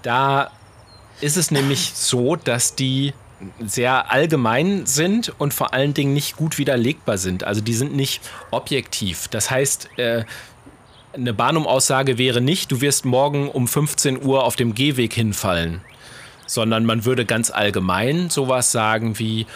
[0.02, 0.50] Da
[1.20, 3.14] ist es nämlich so, dass die
[3.64, 7.44] sehr allgemein sind und vor allen Dingen nicht gut widerlegbar sind.
[7.44, 9.28] Also die sind nicht objektiv.
[9.28, 10.24] Das heißt, äh,
[11.12, 15.80] eine Barnum-Aussage wäre nicht, du wirst morgen um 15 Uhr auf dem Gehweg hinfallen,
[16.46, 19.46] sondern man würde ganz allgemein sowas sagen wie,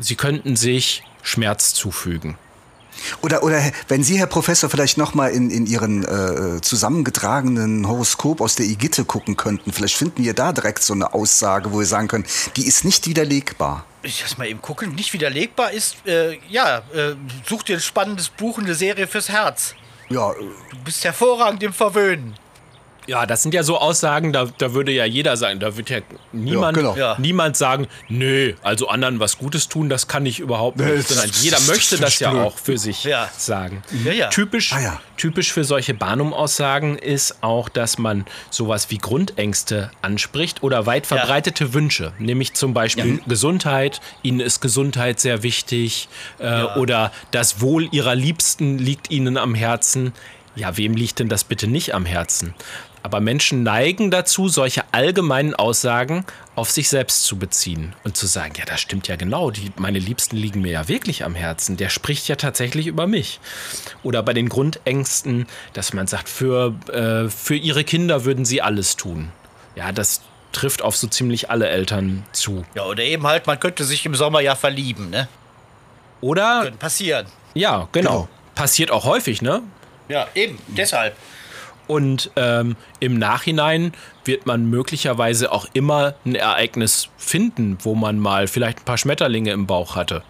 [0.00, 2.36] sie könnten sich Schmerz zufügen.
[3.20, 8.54] Oder, oder wenn Sie, Herr Professor, vielleicht nochmal in, in Ihren äh, zusammengetragenen Horoskop aus
[8.54, 9.70] der Igitte gucken könnten.
[9.70, 12.24] Vielleicht finden wir da direkt so eine Aussage, wo wir sagen können,
[12.56, 13.84] die ist nicht widerlegbar.
[14.02, 14.94] Ich lass mal eben gucken.
[14.94, 19.74] Nicht widerlegbar ist, äh, ja, äh, such dir ein spannendes Buch, eine Serie fürs Herz.
[20.08, 22.34] Ja, Du bist hervorragend im Verwöhnen.
[23.06, 25.98] Ja, das sind ja so Aussagen, da, da würde ja jeder sagen, da wird ja
[26.32, 26.96] niemand, genau.
[26.96, 27.16] Ja.
[27.18, 31.08] niemand sagen, nö, also anderen was Gutes tun, das kann ich überhaupt nicht.
[31.08, 33.30] Sondern jeder das- möchte das ja auch für sich Ja.
[33.36, 33.82] sagen.
[34.04, 34.28] Ja, ja.
[34.28, 35.00] Typisch, Ah, ja.
[35.16, 41.16] typisch für solche Barnum-Aussagen ist auch, dass man sowas wie Grundängste anspricht oder weit Ja.
[41.18, 44.00] verbreitete Wünsche, nämlich zum Beispiel Gesundheit.
[44.22, 50.12] Ihnen ist Gesundheit sehr wichtig äh, oder das Wohl ihrer Liebsten liegt ihnen am Herzen.
[50.56, 52.54] Ja, wem liegt denn das bitte nicht am Herzen?
[53.06, 58.54] Aber Menschen neigen dazu, solche allgemeinen Aussagen auf sich selbst zu beziehen und zu sagen,
[58.58, 61.88] ja, das stimmt ja genau, die, meine Liebsten liegen mir ja wirklich am Herzen, der
[61.88, 63.38] spricht ja tatsächlich über mich.
[64.02, 68.96] Oder bei den Grundängsten, dass man sagt, für, äh, für ihre Kinder würden sie alles
[68.96, 69.30] tun.
[69.76, 72.64] Ja, das trifft auf so ziemlich alle Eltern zu.
[72.74, 75.28] Ja, oder eben halt, man könnte sich im Sommer ja verlieben, ne?
[76.20, 77.26] Oder, Könnte passieren.
[77.54, 78.10] ja, genau.
[78.10, 78.28] Genau.
[78.56, 79.62] Passiert auch häufig, ne?
[80.08, 81.14] Ja, eben, deshalb.
[81.86, 83.92] Und ähm, im Nachhinein
[84.24, 89.52] wird man möglicherweise auch immer ein Ereignis finden, wo man mal vielleicht ein paar Schmetterlinge
[89.52, 90.22] im Bauch hatte.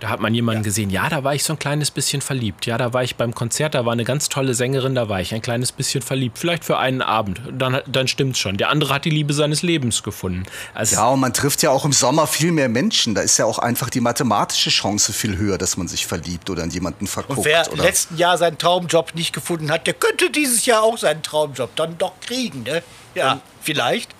[0.00, 2.66] Da hat man jemanden gesehen, ja, da war ich so ein kleines bisschen verliebt.
[2.66, 5.34] Ja, da war ich beim Konzert, da war eine ganz tolle Sängerin, da war ich
[5.34, 6.38] ein kleines bisschen verliebt.
[6.38, 7.40] Vielleicht für einen Abend.
[7.50, 8.56] Dann, dann stimmt's schon.
[8.56, 10.44] Der andere hat die Liebe seines Lebens gefunden.
[10.74, 13.14] Also, ja, und man trifft ja auch im Sommer viel mehr Menschen.
[13.14, 16.62] Da ist ja auch einfach die mathematische Chance viel höher, dass man sich verliebt oder
[16.64, 17.38] in jemanden verguckt.
[17.38, 17.84] Und wer im oder?
[17.84, 21.96] letzten Jahr seinen Traumjob nicht gefunden hat, der könnte dieses Jahr auch seinen Traumjob dann
[21.98, 22.82] doch kriegen, ne?
[23.14, 24.10] Ja, vielleicht.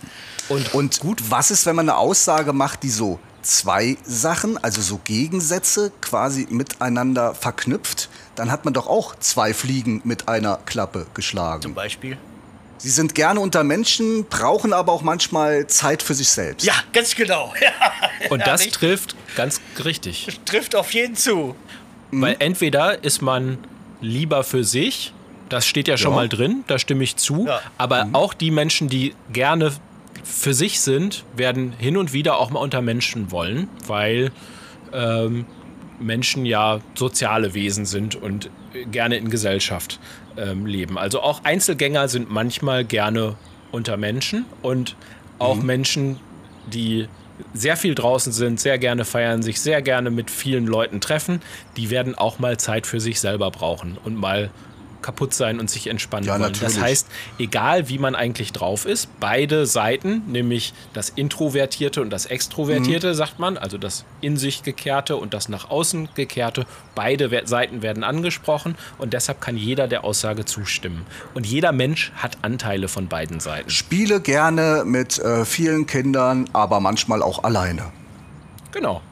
[0.49, 4.81] Und, und gut, was ist, wenn man eine Aussage macht, die so zwei Sachen, also
[4.83, 8.09] so Gegensätze quasi miteinander verknüpft?
[8.35, 11.75] Dann hat man doch auch zwei Fliegen mit einer Klappe Zum geschlagen.
[11.75, 12.19] Beispiel.
[12.79, 16.65] Sie sind gerne unter Menschen, brauchen aber auch manchmal Zeit für sich selbst.
[16.67, 17.55] Ja, ganz genau.
[17.61, 18.75] Ja, und das richtig.
[18.79, 20.41] trifft ganz richtig.
[20.45, 21.55] trifft auf jeden zu.
[22.11, 23.59] Weil entweder ist man
[24.01, 25.13] lieber für sich,
[25.49, 26.17] das steht ja schon Ja.
[26.17, 27.61] mal drin, da stimme ich zu, Ja.
[27.79, 29.73] aber auch die Menschen, die gerne
[30.27, 34.33] für sich sind, werden hin und wieder auch mal unter Menschen wollen, weil
[34.93, 35.47] ähm,
[36.01, 38.51] Menschen ja soziale Wesen sind und
[38.91, 40.01] gerne in Gesellschaft
[40.37, 40.99] ähm, leben.
[40.99, 43.37] Also auch Einzelgänger sind manchmal gerne
[43.73, 44.97] unter Menschen und
[45.39, 46.19] auch Menschen,
[46.67, 47.09] die
[47.53, 51.41] sehr viel draußen sind, sehr gerne feiern, sich sehr gerne mit vielen Leuten treffen,
[51.77, 54.51] die werden auch mal Zeit für sich selber brauchen und mal
[55.07, 56.43] kaputt sein und sich entspannen Ja, wollen.
[56.43, 56.75] natürlich.
[56.75, 57.07] Das heißt,
[57.39, 63.39] egal wie man eigentlich drauf ist, beide Seiten, nämlich das Introvertierte und das Extrovertierte, sagt
[63.39, 66.67] man, also das in sich gekehrte und das nach außen gekehrte,
[66.97, 71.07] beide Seiten werden angesprochen und deshalb kann jeder der Aussage zustimmen.
[71.35, 73.71] Und jeder Mensch hat Anteile von beiden Seiten.
[73.71, 77.93] Spiele gerne mit äh, vielen Kindern, aber manchmal auch alleine.
[78.73, 79.03] Genau.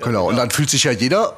[0.00, 0.28] Genau.
[0.28, 1.34] Und dann fühlt sich ja jeder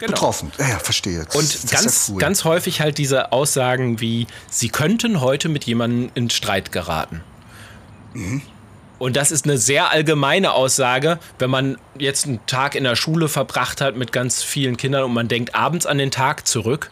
[0.00, 0.12] genau.
[0.12, 0.52] betroffen.
[0.58, 1.24] Ja, ja, verstehe.
[1.24, 2.20] Das, Und das ganz, ja cool.
[2.20, 7.22] ganz häufig halt diese Aussagen wie, Sie könnten heute mit jemandem in Streit geraten.
[8.98, 13.28] Und das ist eine sehr allgemeine Aussage, wenn man jetzt einen Tag in der Schule
[13.28, 16.90] verbracht hat mit ganz vielen Kindern und man denkt abends an den Tag zurück.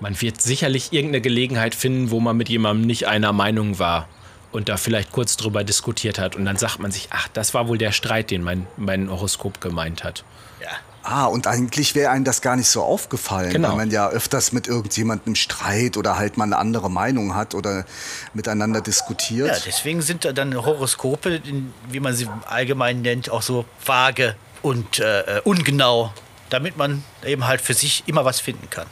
[0.00, 4.08] Man wird sicherlich irgendeine Gelegenheit finden, wo man mit jemandem nicht einer Meinung war
[4.50, 6.36] und da vielleicht kurz drüber diskutiert hat.
[6.36, 9.60] Und dann sagt man sich, ach, das war wohl der Streit, den mein, mein Horoskop
[9.60, 10.24] gemeint hat.
[10.60, 10.70] Ja.
[11.02, 13.70] Ah, und eigentlich wäre einem das gar nicht so aufgefallen, Genau.
[13.70, 17.86] weil man ja öfters mit irgendjemandem Streit oder halt mal eine andere Meinung hat oder
[18.34, 19.48] miteinander diskutiert.
[19.48, 21.40] Ja, deswegen sind da dann Horoskope,
[21.88, 26.12] wie man sie allgemein nennt, auch so vage und äh, äh, ungenau,
[26.50, 28.86] damit man eben halt für sich immer was finden kann.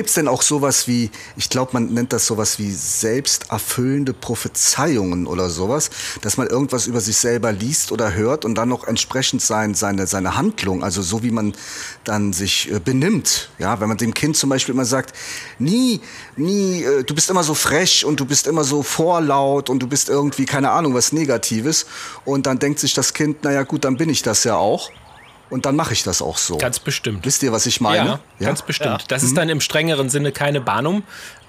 [0.00, 5.26] Gibt es denn auch sowas wie, ich glaube, man nennt das sowas wie selbsterfüllende Prophezeiungen
[5.26, 5.90] oder sowas,
[6.22, 10.06] dass man irgendwas über sich selber liest oder hört und dann noch entsprechend sein, seine,
[10.06, 11.52] seine Handlung, also so wie man
[12.04, 13.50] dann sich äh, benimmt.
[13.58, 15.14] Ja, wenn man dem Kind zum Beispiel immer sagt,
[15.58, 16.00] nie,
[16.34, 19.86] nie, äh, du bist immer so frech und du bist immer so vorlaut und du
[19.86, 21.84] bist irgendwie, keine Ahnung, was Negatives.
[22.24, 24.90] Und dann denkt sich das Kind, naja gut, dann bin ich das ja auch.
[25.50, 26.56] Und dann mache ich das auch so.
[26.58, 27.24] Ganz bestimmt.
[27.26, 28.20] Wisst ihr, was ich meine?
[28.38, 29.04] Ja, ganz bestimmt.
[29.08, 30.60] Das ist dann im strengeren Sinne keine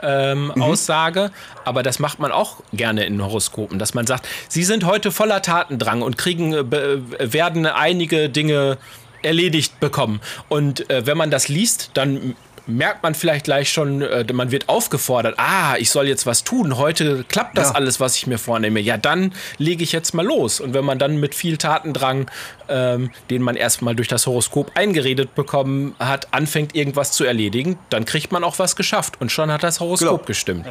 [0.01, 1.31] Barnum-Aussage,
[1.65, 5.41] aber das macht man auch gerne in Horoskopen, dass man sagt, Sie sind heute voller
[5.41, 8.77] Tatendrang und kriegen, äh, be- werden einige Dinge
[9.21, 10.19] erledigt bekommen.
[10.49, 12.35] Und äh, wenn man das liest, dann
[12.67, 16.77] merkt man vielleicht gleich schon, äh, man wird aufgefordert, ah, ich soll jetzt was tun,
[16.77, 17.75] heute klappt das Ja.
[17.75, 18.79] alles, was ich mir vornehme.
[18.79, 20.59] Ja, dann lege ich jetzt mal los.
[20.59, 22.29] Und wenn man dann mit viel Tatendrang,
[22.69, 28.05] ähm, den man erstmal durch das Horoskop eingeredet bekommen hat, anfängt irgendwas zu erledigen, dann
[28.05, 29.19] kriegt man auch was geschafft.
[29.19, 30.25] Und schon hat das Horoskop Genau.
[30.25, 30.65] gestimmt.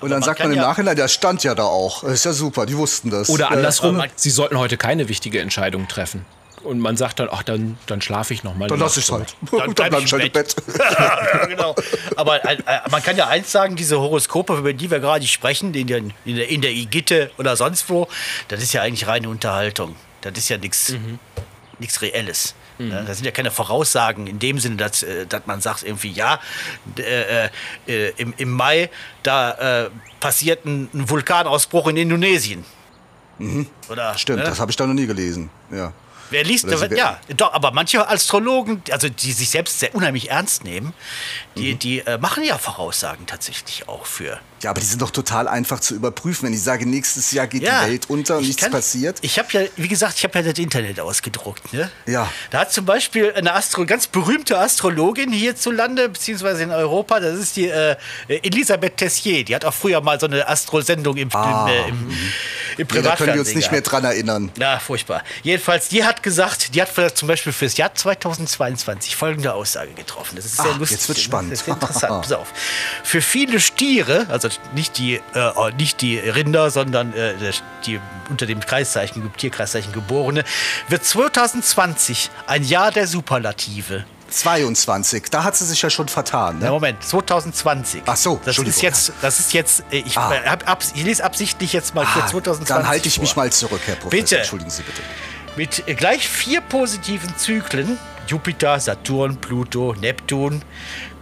[0.00, 2.02] Und dann man sagt man im ja- Nachhinein, der stand ja da auch.
[2.02, 3.30] Das ist ja super, die wussten das.
[3.30, 6.26] Oder Ja, andersrum, man- sie sollten heute keine wichtige Entscheidung treffen.
[6.64, 8.68] Und man sagt dann, ach, dann, dann schlafe ich noch mal.
[8.68, 9.18] Dann eine lass Nacht ich's drüber.
[9.20, 9.36] halt.
[9.52, 10.56] Dann Dann, bleib bleib ich ich halt im Bett.
[10.78, 11.74] ja, genau.
[12.16, 12.58] Aber äh, äh,
[12.90, 16.12] man kann ja eins sagen, diese Horoskope, über die wir gerade sprechen, in der, in
[16.36, 18.08] der, in der Igitte oder sonst wo,
[18.48, 19.94] das ist ja eigentlich reine Unterhaltung.
[20.22, 20.94] Das ist ja nichts
[21.78, 22.54] nichts Reelles.
[22.78, 23.04] Ne?
[23.06, 26.40] Das sind ja keine Voraussagen in dem Sinne, dass, äh, dass man sagt irgendwie, ja,
[26.84, 27.48] d- äh,
[27.86, 28.90] äh, im, im Mai,
[29.22, 32.64] da äh, passiert ein, Vulkanausbruch in Indonesien.
[33.88, 34.44] Oder, Stimmt, ne?
[34.44, 35.50] das habe ich da noch nie gelesen.
[35.70, 35.92] Ja.
[36.30, 40.64] Wer liest, sie- ja, doch, aber manche Astrologen, also die sich selbst sehr unheimlich ernst
[40.64, 40.92] nehmen,
[41.56, 44.40] die, die äh, machen ja Voraussagen tatsächlich auch für.
[44.62, 46.46] ja, aber die sind doch total einfach zu überprüfen.
[46.46, 49.18] Wenn ich sage, nächstes Jahr geht Ja, die Welt unter und ich nichts kann- passiert.
[49.20, 51.72] Ich habe ja, wie gesagt, ich habe ja das Internet ausgedruckt.
[51.72, 51.90] Ne?
[52.06, 52.28] Ja.
[52.50, 57.56] Da hat zum Beispiel eine Astro ganz berühmte Astrologin hierzulande, beziehungsweise in Europa, das ist
[57.56, 57.96] die äh,
[58.28, 59.44] Elisabeth Tessier.
[59.44, 62.10] Die hat auch früher mal so eine Astro-Sendung im, Ah, im, äh, im,
[62.78, 64.50] im Ja, da Privatfernsehen können wir uns nicht mehr dran erinnern.
[64.56, 65.22] Na, furchtbar.
[65.42, 70.36] Jedenfalls, die hat gesagt, die hat für, zum Beispiel fürs Jahr 2022 folgende Aussage getroffen.
[70.36, 70.98] Das ist sehr Ah, lustig.
[70.98, 71.24] jetzt wird's ne?
[71.24, 71.52] spannend.
[71.52, 72.22] Das ist interessant.
[72.22, 72.48] Pass auf.
[73.02, 77.34] Für viele Stiere, also nicht die, äh, nicht die Rinder, sondern äh,
[77.86, 80.44] die unter dem Kreiszeichen, Tierkreiszeichen geborene,
[80.88, 84.04] wird 2020 ein Jahr der Superlative.
[84.30, 86.56] 22, da hat sie sich ja schon vertan.
[86.58, 86.70] Na, Ne?
[86.72, 88.02] Moment, 2020.
[88.06, 90.32] Ach so, das ist jetzt, das ist jetzt, äh, ich, Ah.
[90.46, 92.68] hab, abs- ich lese absichtlich jetzt mal für Ah, 2020.
[92.74, 93.44] dann halte ich mich vor.
[93.44, 94.10] mal zurück, Herr Professor.
[94.22, 94.38] Bitte.
[94.38, 95.02] Entschuldigen Sie bitte.
[95.56, 100.62] Mit äh, gleich vier positiven Zyklen, Jupiter, Saturn, Pluto, Neptun,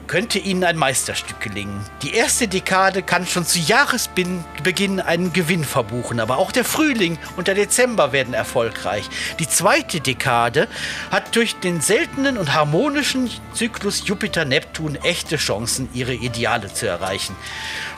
[0.07, 1.85] könnte Ihnen ein Meisterstück gelingen.
[2.03, 7.49] Die erste Dekade kann schon zu Jahresbeginn einen Gewinn verbuchen, aber auch der Frühling und
[7.49, 9.09] der Dezember werden erfolgreich.
[9.39, 10.69] Die zweite Dekade
[11.11, 17.37] hat durch den seltenen und harmonischen Zyklus Jupiter-Neptun echte Chancen, ihre Ideale zu erreichen.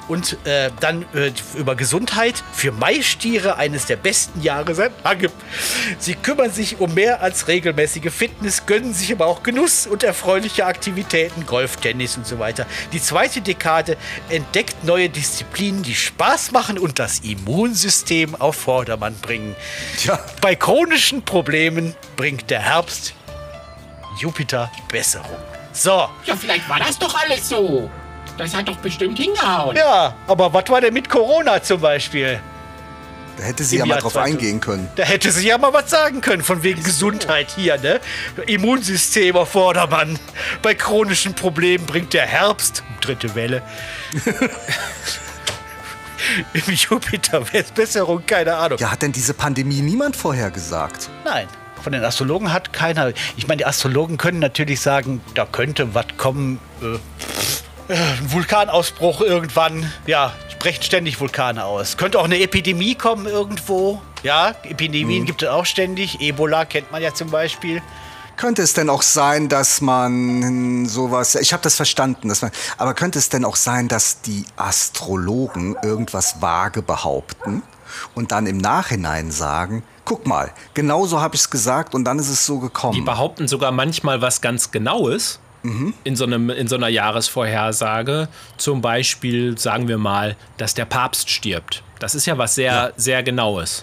[0.06, 5.32] Und äh, dann äh, über Gesundheit für Maistiere eines der besten Jahre seit langem.
[5.98, 10.66] Sie kümmern sich um mehr als regelmäßige Fitness, gönnen sich aber auch Genuss und erfreuliche
[10.66, 12.66] Aktivitäten, Golf, Tennis und so weiter.
[12.92, 13.96] Die zweite Dekade
[14.28, 19.54] entdeckt neue Disziplinen, die Spaß machen und das Immunsystem auf Vordermann bringen.
[19.98, 20.18] Tja.
[20.40, 23.14] Bei chronischen Problemen bringt der Herbst
[24.20, 25.26] Jupiter Besserung.
[25.72, 27.90] So, Ja, vielleicht war das doch alles so.
[28.38, 29.76] Das hat doch bestimmt hingehauen.
[29.76, 32.40] ja, aber was war denn mit Corona zum Beispiel?
[33.36, 34.34] Da hätte sie ja mal Jahr drauf 2000.
[34.36, 34.88] eingehen können.
[34.96, 38.00] Da hätte sie ja mal was sagen können, von wegen Gesundheit hier, ne?
[38.46, 40.18] Immunsystem auf Vordermann.
[40.62, 43.62] Bei chronischen Problemen bringt der Herbst, dritte Welle.
[46.52, 48.78] Im Jupiter wäre es Besserung, keine Ahnung.
[48.78, 51.10] Ja, hat denn diese Pandemie niemand vorher gesagt?
[51.24, 51.46] Nein.
[51.82, 53.12] Von den Astrologen hat keiner.
[53.36, 56.58] Ich meine, die Astrologen können natürlich sagen, da könnte was kommen.
[56.80, 56.98] Äh,
[57.88, 59.90] ein Vulkanausbruch irgendwann.
[60.06, 60.32] Ja,
[60.64, 61.98] brechen ständig Vulkane aus.
[61.98, 64.00] Könnte auch eine Epidemie kommen irgendwo.
[64.22, 66.22] Ja, Epidemien gibt es auch ständig.
[66.22, 67.82] Ebola kennt man ja zum Beispiel.
[68.38, 72.94] Könnte es denn auch sein, dass man sowas, ich habe das verstanden, dass man, aber
[72.94, 77.62] könnte es denn auch sein, dass die Astrologen irgendwas vage behaupten
[78.14, 82.18] und dann im Nachhinein sagen, guck mal, genau so habe ich es gesagt und dann
[82.18, 83.04] ist es so Die gekommen.
[83.04, 85.40] behaupten sogar manchmal was ganz Genaues
[86.04, 88.28] in, so einem, in so einer Jahresvorhersage.
[88.58, 91.82] Zum Beispiel sagen wir mal, dass der Papst stirbt.
[91.98, 93.82] Das ist ja was sehr, sehr Genaues.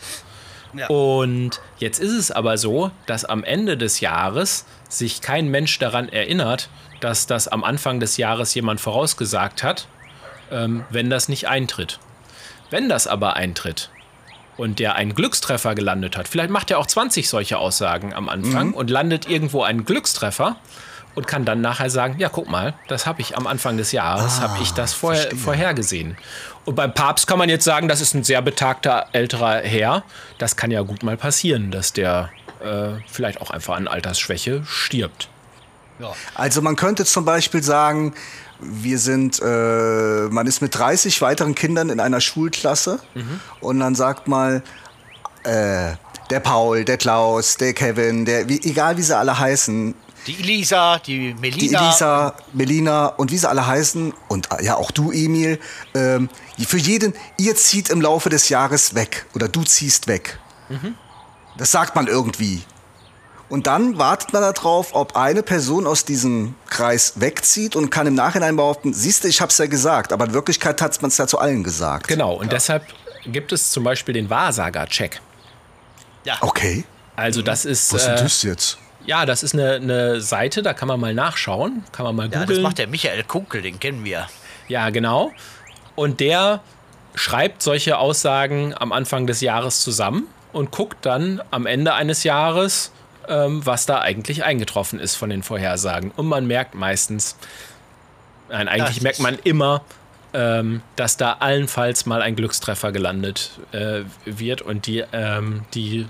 [0.74, 0.88] Ja.
[0.88, 6.08] Und jetzt ist es aber so, dass am Ende des Jahres sich kein Mensch daran
[6.08, 6.70] erinnert,
[7.02, 9.88] dass das am Anfang des Jahres jemand vorausgesagt hat,
[10.52, 12.00] ähm, wenn das nicht eintritt.
[12.70, 13.90] Wenn das aber eintritt
[14.56, 18.74] und der einen Glückstreffer gelandet hat, vielleicht macht er auch 20 solche Aussagen am Anfang
[18.74, 20.58] und landet irgendwo einen Glückstreffer
[21.16, 24.40] und kann dann nachher sagen, ja, guck mal, das habe ich am Anfang des Jahres,
[24.40, 25.40] habe ich das vorher, verstehe.
[25.40, 26.18] vorhergesehen.
[26.66, 30.04] Und beim Papst kann man jetzt sagen, das ist ein sehr betagter älterer Herr.
[30.38, 32.30] Das kann ja gut mal passieren, dass der
[32.64, 35.30] äh, vielleicht auch einfach an Altersschwäche stirbt.
[36.34, 38.14] Also man könnte zum Beispiel sagen,
[38.60, 43.00] wir sind, äh, man ist mit 30 weiteren Kindern in einer Schulklasse
[43.60, 44.64] und dann sagt mal,
[45.44, 45.94] äh,
[46.30, 49.96] der Paul, der Klaus, der Kevin, der, wie, egal wie sie alle heißen,
[50.28, 51.80] Die Elisa, die Melina.
[51.80, 55.60] die Elisa, Melina und wie sie alle heißen und äh, ja auch du, Emil,
[55.96, 56.30] ähm,
[56.60, 60.40] für jeden, ihr zieht im Laufe des Jahres weg oder du ziehst weg.
[61.58, 62.64] Das sagt man irgendwie.
[63.50, 68.16] Und dann wartet man darauf, ob eine Person aus diesem Kreis wegzieht und kann im
[68.16, 71.28] Nachhinein behaupten, siehst du, ich hab's ja gesagt, aber in Wirklichkeit hat man es ja
[71.28, 72.08] zu allen gesagt.
[72.08, 72.86] Genau, und deshalb
[73.26, 75.20] gibt es zum Beispiel den Wahrsager-Check.
[76.40, 76.86] Okay.
[77.18, 78.78] Also das ist, Was ist denn äh, das jetzt?
[79.06, 82.32] Ja, das ist eine, eine Seite, da kann man mal nachschauen, kann man mal Ja,
[82.32, 82.62] das googeln.
[82.64, 84.28] macht der Michael Kunkel, den kennen wir.
[84.68, 85.32] Ja, genau.
[85.96, 86.62] Und der
[87.16, 92.92] schreibt solche Aussagen am Anfang des Jahres zusammen und guckt dann am Ende eines Jahres,
[93.28, 96.12] ähm, was da eigentlich eingetroffen ist von den Vorhersagen.
[96.16, 97.36] Und man merkt meistens,
[98.50, 99.82] nein, eigentlich Das merkt man immer,
[100.34, 106.08] ähm, dass da allenfalls mal ein Glückstreffer gelandet äh, wird und die, ähm, die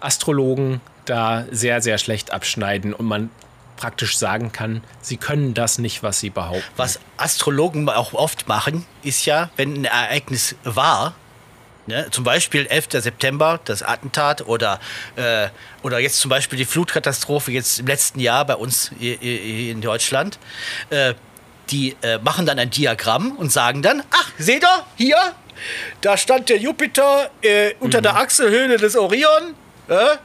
[0.00, 0.80] Astrologen
[1.10, 3.30] da sehr, sehr schlecht abschneiden und man
[3.76, 6.62] praktisch sagen kann, sie können das nicht, was sie behaupten.
[6.76, 11.14] Was Astrologen auch oft machen, ist ja, wenn ein Ereignis war,
[11.86, 12.88] ne, zum Beispiel 11.
[13.02, 14.78] September, das Attentat oder,
[15.16, 15.48] äh,
[15.82, 19.72] oder jetzt zum Beispiel die Flutkatastrophe jetzt im letzten Jahr bei uns hier, hier hier
[19.72, 20.38] in Deutschland,
[20.90, 21.14] äh,
[21.70, 25.34] die äh, machen dann ein Diagramm und sagen dann, ach, seht ihr, hier,
[26.02, 29.54] da stand der Jupiter äh, unter der Achselhöhle des Orion
[29.88, 30.16] äh,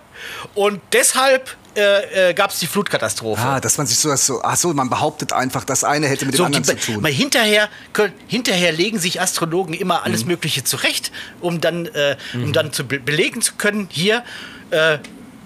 [0.53, 3.41] und deshalb äh, äh, gab es die Flutkatastrophe.
[3.41, 6.35] Ah, dass man sich so, so, ach so, man behauptet einfach, das eine hätte mit
[6.35, 7.03] dem So, anderen die, zu tun.
[7.03, 10.29] Weil hinterher, können, hinterher legen sich Astrologen immer alles Mhm.
[10.29, 14.23] Mögliche zurecht, um dann, äh, um dann zu be belegen zu können, hier,
[14.71, 14.99] äh,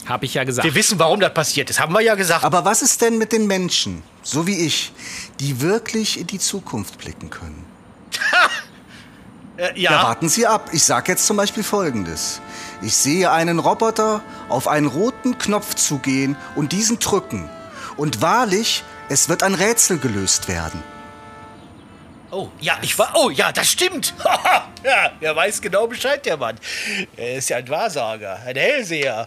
[0.06, 0.66] Habe ich ja gesagt.
[0.68, 1.80] wir wissen, warum das passiert ist.
[1.80, 2.44] Haben wir ja gesagt.
[2.44, 4.92] Aber was ist denn mit den Menschen, so wie ich,
[5.40, 7.66] die wirklich in die Zukunft blicken können?
[9.58, 10.70] äh, Ja, ja, warten Sie ab.
[10.74, 12.40] Ich sage jetzt zum Beispiel Folgendes.
[12.82, 17.50] Ich sehe einen Roboter auf einen roten Knopf zugehen und diesen drücken.
[17.98, 20.82] Und wahrlich, es wird ein Rätsel gelöst werden.
[22.32, 24.14] oh, ja, ich war, oh, ja, das stimmt.
[24.84, 26.58] ja, er weiß genau Bescheid, der Mann.
[27.18, 29.26] Er ist ja ein Wahrsager, ein Hellseher.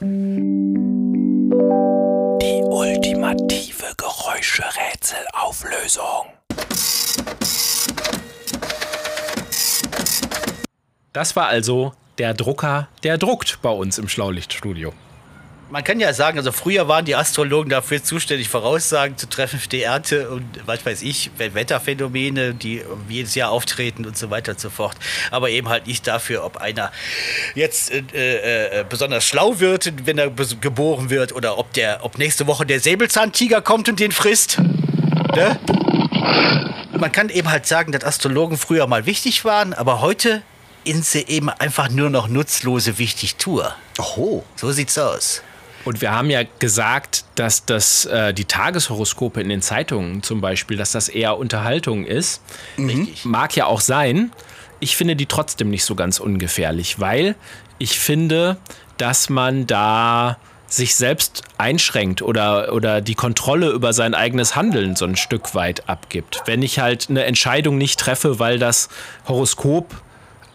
[2.40, 6.24] Die ultimative Geräuscherätselauflösung.
[11.12, 14.92] Das war also der Drucker, der druckt bei uns im Schlaulichtstudio.
[15.72, 19.70] Man kann ja sagen, also früher waren die Astrologen dafür zuständig, Voraussagen zu treffen für
[19.70, 24.61] die Ernte und was weiß ich, Wetterphänomene, die jedes Jahr auftreten und so weiter und
[24.61, 24.98] so fort.
[25.31, 26.92] Aber eben halt nicht dafür, ob einer
[27.55, 32.46] jetzt äh, äh, besonders schlau wird, wenn er geboren wird, oder ob der, ob nächste
[32.46, 34.59] Woche der Säbelzahntiger kommt und den frisst.
[34.59, 35.59] Ne?
[36.98, 40.42] Man kann eben halt sagen, dass Astrologen früher mal wichtig waren, aber heute
[40.84, 43.74] sind sie eben einfach nur noch nutzlose Wichtigtour.
[43.98, 44.44] Oho.
[44.56, 45.42] So sieht's aus.
[45.84, 50.76] Und wir haben ja gesagt, dass das, äh, die Tageshoroskope in den Zeitungen zum Beispiel,
[50.76, 52.40] dass das eher Unterhaltung ist.
[52.78, 53.24] Richtig.
[53.24, 54.30] Mag ja auch sein,
[54.78, 57.35] ich finde die trotzdem nicht so ganz ungefährlich, weil
[57.78, 58.58] ich finde,
[58.96, 65.04] dass man da sich selbst einschränkt oder, oder die Kontrolle über sein eigenes Handeln so
[65.04, 66.42] ein Stück weit abgibt.
[66.46, 68.88] Wenn ich halt eine Entscheidung nicht treffe, weil das
[69.26, 69.94] Horoskop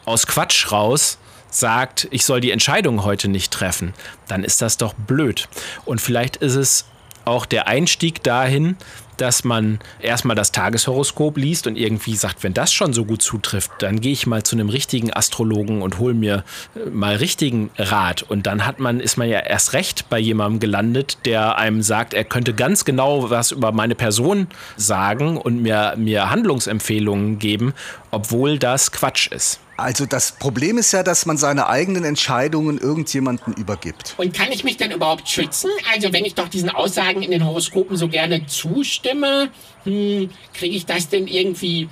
[0.08, 1.18] aus Quatsch raus
[1.50, 3.94] sagt, ich soll die Entscheidung heute nicht treffen,
[4.28, 5.50] dann ist das doch blöd.
[5.86, 6.86] Und vielleicht ist es
[7.26, 8.78] auch der Einstieg dahin,
[9.18, 13.72] dass man erstmal das Tageshoroskop liest und irgendwie sagt, wenn das schon so gut zutrifft,
[13.80, 16.44] dann gehe ich mal zu einem richtigen Astrologen und hole mir
[16.76, 18.22] äh, mal richtigen Rat.
[18.22, 22.14] Und dann hat man, ist man ja erst recht bei jemandem gelandet, der einem sagt,
[22.14, 24.48] er könnte ganz genau was über meine Person
[24.78, 27.74] sagen und mir, mir Handlungsempfehlungen geben,
[28.12, 29.60] obwohl das Quatsch ist.
[29.78, 34.16] Also das Problem ist ja, dass man seine eigenen Entscheidungen irgendjemanden übergibt.
[34.18, 35.70] Und kann ich mich denn überhaupt schützen?
[35.94, 39.50] Also wenn ich doch diesen Aussagen in den Horoskopen so gerne zustimme,
[39.84, 41.90] hm, kriege ich das denn irgendwie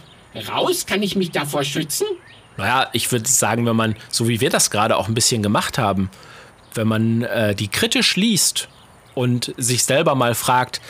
[0.50, 0.88] raus?
[0.88, 2.08] Kann ich mich davor schützen?
[2.58, 5.78] Naja, ich würde sagen, wenn man, so wie wir das gerade auch ein bisschen gemacht
[5.78, 6.10] haben,
[6.74, 8.68] wenn man äh, die kritisch liest
[9.14, 10.82] und sich selber mal fragt,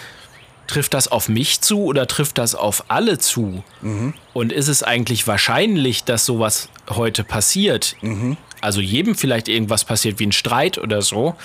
[0.68, 3.64] trifft das auf mich zu oder trifft das auf alle zu?
[3.82, 4.14] Mhm.
[4.34, 7.96] Und ist es eigentlich wahrscheinlich, dass sowas heute passiert?
[8.02, 8.38] Mhm.
[8.62, 11.36] Also jedem vielleicht irgendwas passiert wie ein Streit oder so,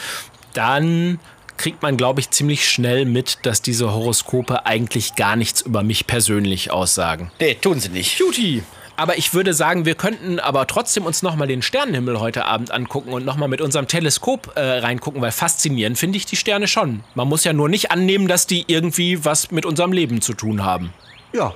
[0.55, 1.19] dann
[1.57, 6.07] kriegt man, glaube ich, ziemlich schnell mit, dass diese Horoskope eigentlich gar nichts über mich
[6.07, 7.31] persönlich aussagen.
[7.39, 8.19] Nee, tun sie nicht.
[8.19, 8.63] Cutie!
[9.01, 13.15] Aber ich würde sagen, wir könnten aber trotzdem uns nochmal den Sternenhimmel heute Abend angucken
[13.15, 17.03] und nochmal mit unserem Teleskop äh, reingucken, weil faszinierend finde ich die Sterne schon.
[17.15, 20.65] Man muss ja nur nicht annehmen, dass die irgendwie was mit unserem Leben zu tun
[20.65, 20.93] haben.
[21.33, 21.55] Ja,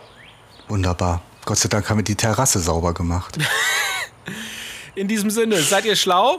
[0.68, 1.20] wunderbar.
[1.45, 3.36] Gott sei Dank haben wir die Terrasse sauber gemacht.
[4.95, 6.38] In diesem Sinne, seid ihr schlau?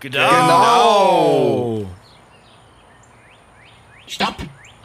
[0.00, 0.28] Genau.
[0.28, 1.86] Genau.
[4.06, 4.36] Stopp!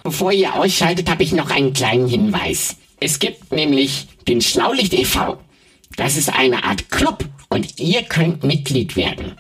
[0.02, 2.78] Bevor ihr ausschaltet, habe ich noch einen kleinen Hinweis.
[3.00, 5.38] Es gibt nämlich den Schlaulicht e.V.
[5.96, 9.36] Das ist eine Art Club und ihr könnt Mitglied werden.